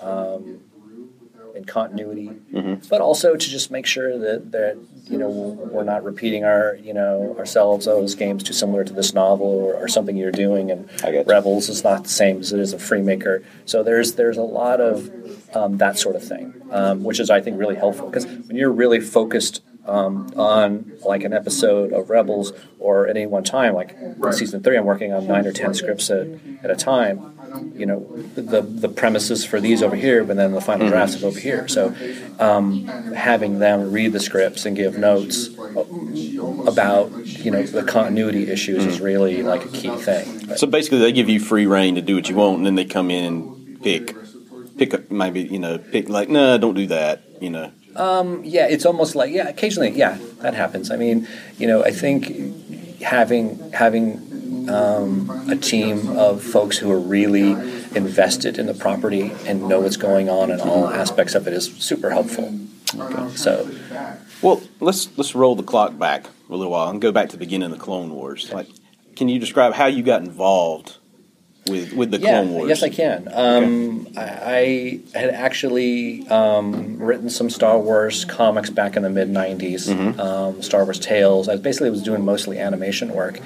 [0.00, 0.60] um,
[1.54, 2.86] in continuity, Mm-hmm.
[2.88, 6.94] but also to just make sure that that you know we're not repeating our you
[6.94, 7.86] know ourselves.
[7.86, 10.88] Oh, this game's too similar to this novel or, or something you're doing, and.
[11.26, 13.44] Rebels is not the same as it is a Freemaker.
[13.66, 15.10] So there's there's a lot of
[15.56, 18.72] um, that sort of thing, um, which is I think really helpful because when you're
[18.72, 23.92] really focused um, on like an episode of Rebels or at any one time, like
[24.00, 26.26] in season three, I'm working on nine or ten scripts at,
[26.62, 27.28] at a time.
[27.74, 28.00] You know,
[28.34, 31.68] the the premises for these over here, but then the final drafts is over here.
[31.68, 31.94] So
[32.38, 35.48] um, having them read the scripts and give notes
[36.66, 40.46] about you know the continuity issues is really like a key thing.
[40.46, 42.74] But- so basically, they give you free rein to do what you want, and then
[42.74, 44.14] they come in and pick,
[44.78, 47.22] pick up maybe you know pick like no, don't do that.
[47.42, 47.72] You know,
[48.44, 49.48] yeah, it's almost like yeah.
[49.48, 50.90] Occasionally, yeah, that happens.
[50.90, 51.28] I mean,
[51.58, 57.52] you know, I think having having um, a team of folks who are really
[57.94, 61.72] invested in the property and know what's going on in all aspects of it is
[61.76, 62.58] super helpful.
[63.34, 63.70] So,
[64.42, 67.38] Well, let's let's roll the clock back a little while and go back to the
[67.38, 68.52] beginning of the Clone Wars.
[68.52, 68.68] Like,
[69.16, 70.98] can you describe how you got involved
[71.68, 72.68] with with the yeah, Clone Wars?
[72.68, 73.28] yes, I can.
[73.32, 79.28] Um, I, I had actually um, written some Star Wars comics back in the mid
[79.28, 79.88] '90s.
[79.88, 80.20] Mm-hmm.
[80.20, 81.48] Um, Star Wars Tales.
[81.48, 83.40] I basically was doing mostly animation work,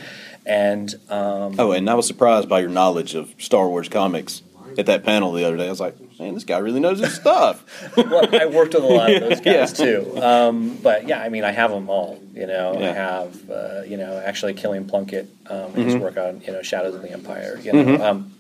[0.46, 4.42] and um, Oh, and I was surprised by your knowledge of Star Wars comics
[4.78, 5.66] at that panel the other day.
[5.66, 7.64] I was like, man, this guy really knows his stuff.
[7.96, 9.84] well, I worked with a lot of those guys Yeah.
[9.84, 10.18] too.
[10.22, 12.20] Um, but yeah, I mean, I have them all.
[12.34, 16.02] You know, I have uh, you know actually Kilian Plunkett um, his Mm-hmm.
[16.02, 17.58] work on you know Shadows of the Empire.
[17.62, 18.32] You know um,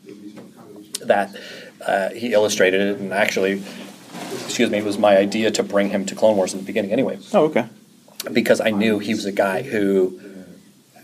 [1.02, 1.34] that
[1.86, 3.62] uh, he illustrated it, and actually,
[4.44, 6.92] excuse me, it was my idea to bring him to Clone Wars in the beginning
[6.92, 7.66] anyway, oh, okay.
[8.32, 10.20] because I knew he was a guy who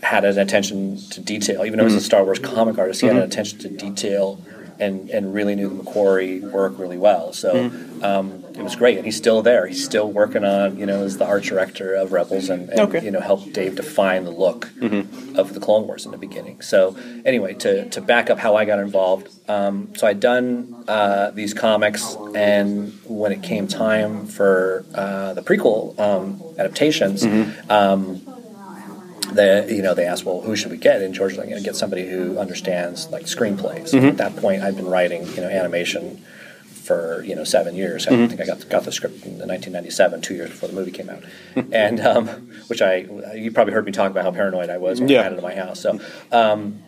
[0.01, 1.63] had an attention to detail.
[1.65, 4.41] Even though he was a Star Wars comic artist, he had an attention to detail
[4.79, 7.33] and, and really knew the McQuarrie work really well.
[7.33, 7.71] So
[8.01, 9.65] um, it was great, and he's still there.
[9.67, 13.03] He's still working on you know as the art director of Rebels, and, and Okay.
[13.03, 14.69] you know helped Dave define the look
[15.35, 16.61] of the Clone Wars in the beginning.
[16.61, 16.95] So
[17.25, 21.53] anyway, to to back up how I got involved, um, so I'd done uh, these
[21.53, 27.23] comics, and when it came time for uh, the prequel um, adaptations.
[27.69, 28.21] Um,
[29.33, 31.01] the you know they asked well who should we get?
[31.01, 33.93] And George was like you know, get somebody who understands like screenplays.
[33.93, 36.23] At that point I'd been writing you know animation
[36.83, 38.07] for you know seven years.
[38.07, 41.09] I think I got got the script in 1997 two years before the movie came
[41.09, 41.23] out.
[41.71, 42.27] And um,
[42.67, 45.21] which I you probably heard me talk about how paranoid I was when Yeah.
[45.21, 45.79] I had it in my house.
[45.79, 45.99] So
[46.31, 46.83] um,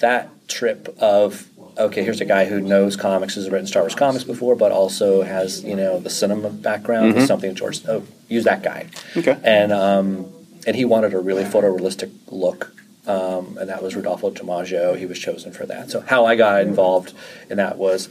[0.00, 1.48] that trip of
[1.78, 5.22] okay here's a guy who knows comics has written Star Wars comics before but also
[5.22, 8.86] has you know the cinema background is something George oh use that guy.
[9.16, 9.38] Okay.
[9.44, 10.26] and um,
[10.66, 12.72] and he wanted a really photorealistic look.
[13.06, 14.96] Um, and that was Rodolfo Damaggio.
[14.96, 15.90] He was chosen for that.
[15.90, 17.12] So how I got involved
[17.50, 18.08] in that was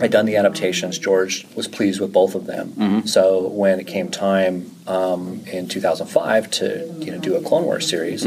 [0.00, 0.98] I'd done the adaptations.
[0.98, 3.06] George was pleased with both of them.
[3.06, 7.88] So when it came time um, in 2005 to you know do a Clone Wars
[7.88, 8.26] series,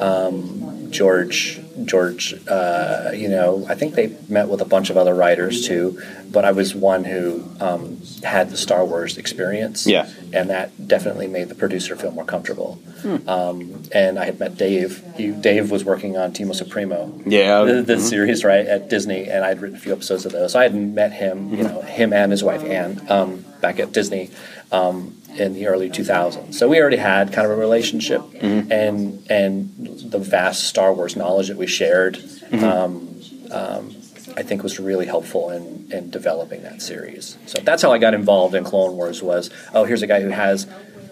[0.00, 5.14] um, George George uh, you know I think they met with a bunch of other
[5.14, 9.86] writers too, but I was one who um, had the Star Wars experience.
[9.86, 10.08] Yeah.
[10.32, 12.78] and that definitely made the producer feel more comfortable.
[13.26, 15.02] Um, and I had met Dave.
[15.16, 17.64] He, Dave was working on Teamo Supremo Yeah.
[17.64, 20.52] the, the series right at Disney, and I'd written a few episodes of those.
[20.52, 23.92] So I had met him, you know, him and his wife Anne, um, back at
[23.92, 24.30] Disney
[24.72, 26.54] um, in the early 2000s.
[26.54, 29.72] So we already had kind of a relationship, and and
[30.10, 32.18] the vast Star Wars knowledge that we shared,
[32.52, 33.14] um,
[33.50, 33.94] um,
[34.36, 37.36] I think, was really helpful in in developing that series.
[37.46, 39.22] So that's how I got involved in Clone Wars.
[39.22, 40.66] Was oh, here's a guy who has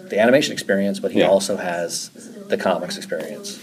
[0.09, 1.27] the animation experience, but he Yeah.
[1.29, 2.09] also has
[2.47, 3.57] the comics experience.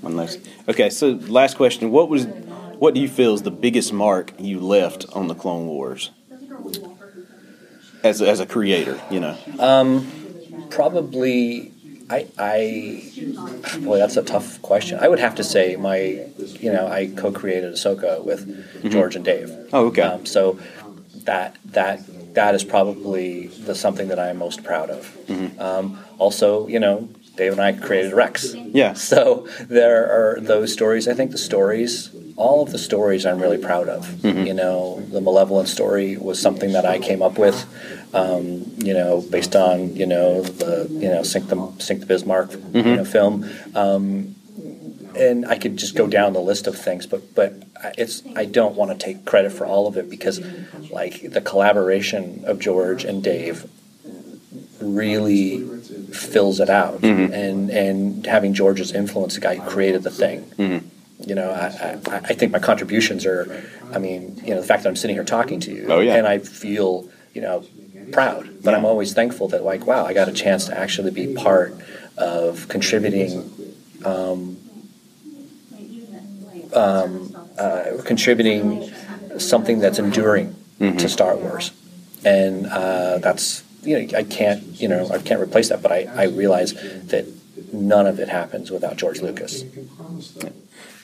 [0.00, 0.38] One last.
[0.68, 2.26] Okay, so last question: What was,
[2.78, 6.10] what do you feel is the biggest mark you left on the Clone Wars?
[8.06, 9.36] As a, as a creator, you know.
[10.70, 11.72] Probably,
[12.10, 13.12] I, I,
[13.80, 14.98] boy, that's a tough question.
[15.00, 15.96] I would have to say my,
[16.60, 18.40] you know, I co-created Ahsoka with
[18.90, 19.50] George and Dave.
[19.72, 20.02] Oh, okay.
[20.02, 20.58] Um, so
[21.24, 22.00] that that
[22.34, 25.16] that is probably the something that I'm most proud of.
[25.58, 28.54] Um, also, you know, Dave and I created Rex.
[28.54, 28.92] Yeah.
[28.92, 31.08] So there are those stories.
[31.08, 34.06] I think the stories, all of the stories, I'm really proud of.
[34.06, 34.46] Mm-hmm.
[34.46, 37.66] You know, the Malevolent story was something that I came up with.
[38.14, 42.50] Um, you know, based on you know the you know Sink the Sink the Bismarck
[42.50, 42.88] Mm-hmm.
[42.88, 43.48] you know film.
[43.74, 44.34] Um,
[45.16, 47.54] and I could just go down the list of things, but but
[47.96, 50.40] it's I don't want to take credit for all of it because
[50.90, 53.66] like the collaboration of George and Dave
[54.80, 55.64] really
[56.12, 60.90] fills it out, and and having George's influence, the guy who created the thing.
[61.20, 64.82] You know, I, I, I think my contributions are, I mean, you know, the fact
[64.82, 66.16] that I'm sitting here talking to you, Oh, yeah.
[66.16, 67.64] and I feel, you know,
[68.12, 71.34] proud, but I'm always thankful that like, wow, I got a chance to actually be
[71.34, 71.74] part
[72.18, 73.50] of contributing
[74.04, 74.58] um,
[77.58, 78.90] uh, contributing
[79.38, 81.72] something that's enduring to Star Wars,
[82.24, 86.06] and uh, that's you know I can't you know I can't replace that, but I,
[86.14, 86.74] I realize
[87.06, 87.24] that
[87.72, 89.64] none of it happens without George Lucas.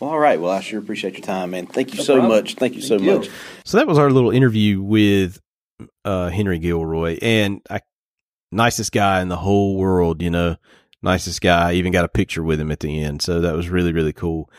[0.03, 0.40] Well, all right.
[0.40, 1.66] Well, I sure appreciate your time, man.
[1.66, 2.36] Thank you No so problem.
[2.36, 2.57] much.
[2.57, 3.18] Thank you so you.
[3.18, 3.30] much.
[3.64, 5.40] So that was our little interview with
[6.05, 7.82] uh, Henry Gilroy, and I,
[8.50, 10.20] nicest guy in the whole world.
[10.20, 10.57] You know,
[11.03, 11.70] nicest guy.
[11.70, 14.12] I even got a picture with him at the end, so that was really really
[14.12, 14.50] cool.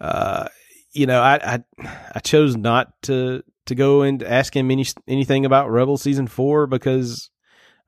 [0.00, 0.46] Uh,
[0.92, 1.40] you know, I,
[1.80, 6.28] I I chose not to to go and ask him any anything about Rebel season
[6.28, 7.28] four because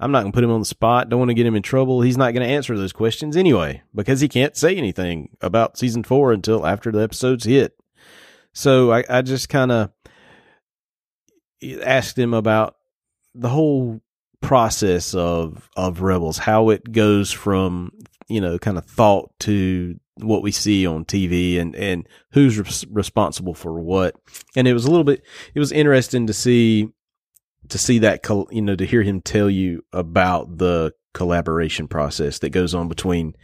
[0.01, 1.09] I'm not going to put him on the spot.
[1.09, 2.01] Don't want to get him in trouble.
[2.01, 6.03] He's not going to answer those questions anyway because he can't say anything about season
[6.03, 7.77] four until after the episodes hit.
[8.53, 9.91] So I, I just kind of
[11.83, 12.77] asked him about
[13.35, 14.01] the whole
[14.41, 17.93] process of of Rebels, how it goes from
[18.29, 22.87] you know kind of thought to what we see on TV, and and who's res-
[22.91, 24.17] responsible for what.
[24.57, 25.23] And it was a little bit.
[25.55, 26.89] It was interesting to see
[27.69, 32.51] to see that you know to hear him tell you about the collaboration process that
[32.51, 33.35] goes on between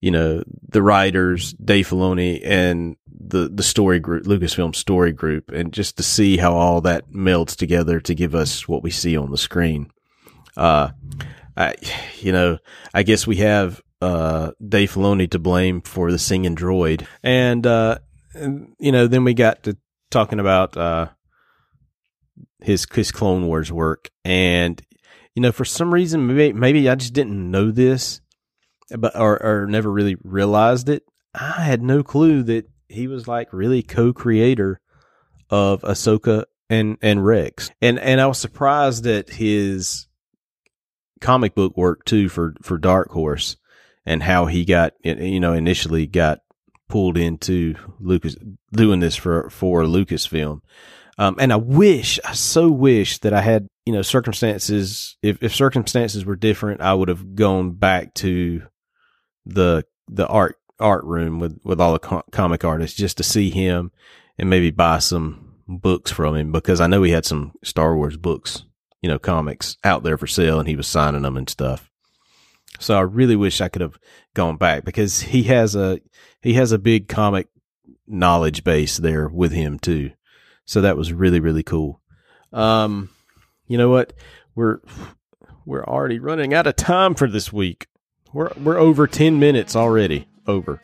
[0.00, 5.72] you know the writers Dave Filoni and the the story group Lucasfilm story group and
[5.72, 9.30] just to see how all that melds together to give us what we see on
[9.30, 9.90] the screen.
[10.56, 10.90] Uh
[11.56, 11.74] I
[12.18, 12.58] you know
[12.92, 17.06] I guess we have uh Dave Filoni to blame for the singing droid.
[17.22, 17.98] And uh
[18.34, 19.76] and, you know then we got to
[20.10, 21.08] talking about uh
[22.60, 24.80] his his Clone Wars work, and
[25.34, 28.20] you know for some reason maybe maybe I just didn't know this,
[28.96, 31.04] but or or never really realized it.
[31.34, 34.80] I had no clue that he was like really co-creator
[35.50, 40.06] of Ahsoka and and Rex, and and I was surprised at his
[41.20, 43.56] comic book work too for for Dark Horse,
[44.04, 46.40] and how he got you know initially got
[46.88, 48.36] pulled into Lucas
[48.72, 50.60] doing this for for Lucasfilm.
[51.18, 55.16] Um, and I wish, I so wish that I had, you know, circumstances.
[55.22, 58.62] If, if circumstances were different, I would have gone back to
[59.46, 63.50] the the art art room with with all the co- comic artists just to see
[63.50, 63.92] him
[64.38, 68.16] and maybe buy some books from him because I know he had some Star Wars
[68.16, 68.64] books,
[69.00, 71.90] you know, comics out there for sale, and he was signing them and stuff.
[72.78, 73.98] So I really wish I could have
[74.34, 76.00] gone back because he has a
[76.42, 77.48] he has a big comic
[78.06, 80.12] knowledge base there with him too.
[80.66, 82.00] So that was really really cool.
[82.52, 83.08] Um,
[83.66, 84.12] you know what?
[84.54, 84.80] We're
[85.64, 87.86] we're already running out of time for this week.
[88.32, 90.28] We're we're over ten minutes already.
[90.46, 90.80] Over.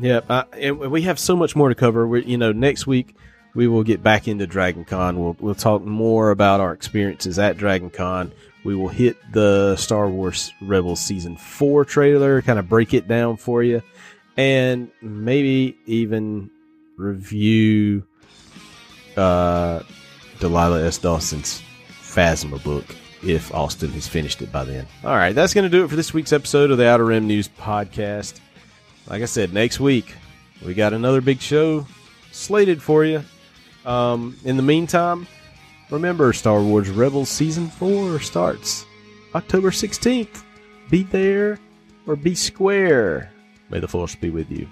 [0.00, 0.30] Yep.
[0.30, 2.06] I, and we have so much more to cover.
[2.06, 3.16] We, you know, next week
[3.54, 5.18] we will get back into Dragon Con.
[5.18, 8.32] We'll we'll talk more about our experiences at Dragon Con.
[8.64, 13.36] We will hit the Star Wars Rebels season four trailer, kind of break it down
[13.36, 13.82] for you,
[14.36, 16.50] and maybe even
[16.96, 18.04] review
[19.18, 19.82] uh,
[20.38, 20.98] Delilah S.
[20.98, 21.62] Dawson's
[22.00, 22.84] Phasma book
[23.22, 24.86] if Austin has finished it by then.
[25.04, 27.26] All right, that's going to do it for this week's episode of the Outer Rim
[27.26, 28.40] News Podcast.
[29.08, 30.14] Like I said, next week
[30.64, 31.86] we got another big show
[32.32, 33.24] slated for you.
[33.84, 35.26] Um, in the meantime,
[35.90, 38.86] remember Star Wars Rebels Season 4 starts
[39.34, 40.42] October 16th.
[40.90, 41.58] Be there
[42.06, 43.30] or be square.
[43.70, 44.68] May the Force be with you.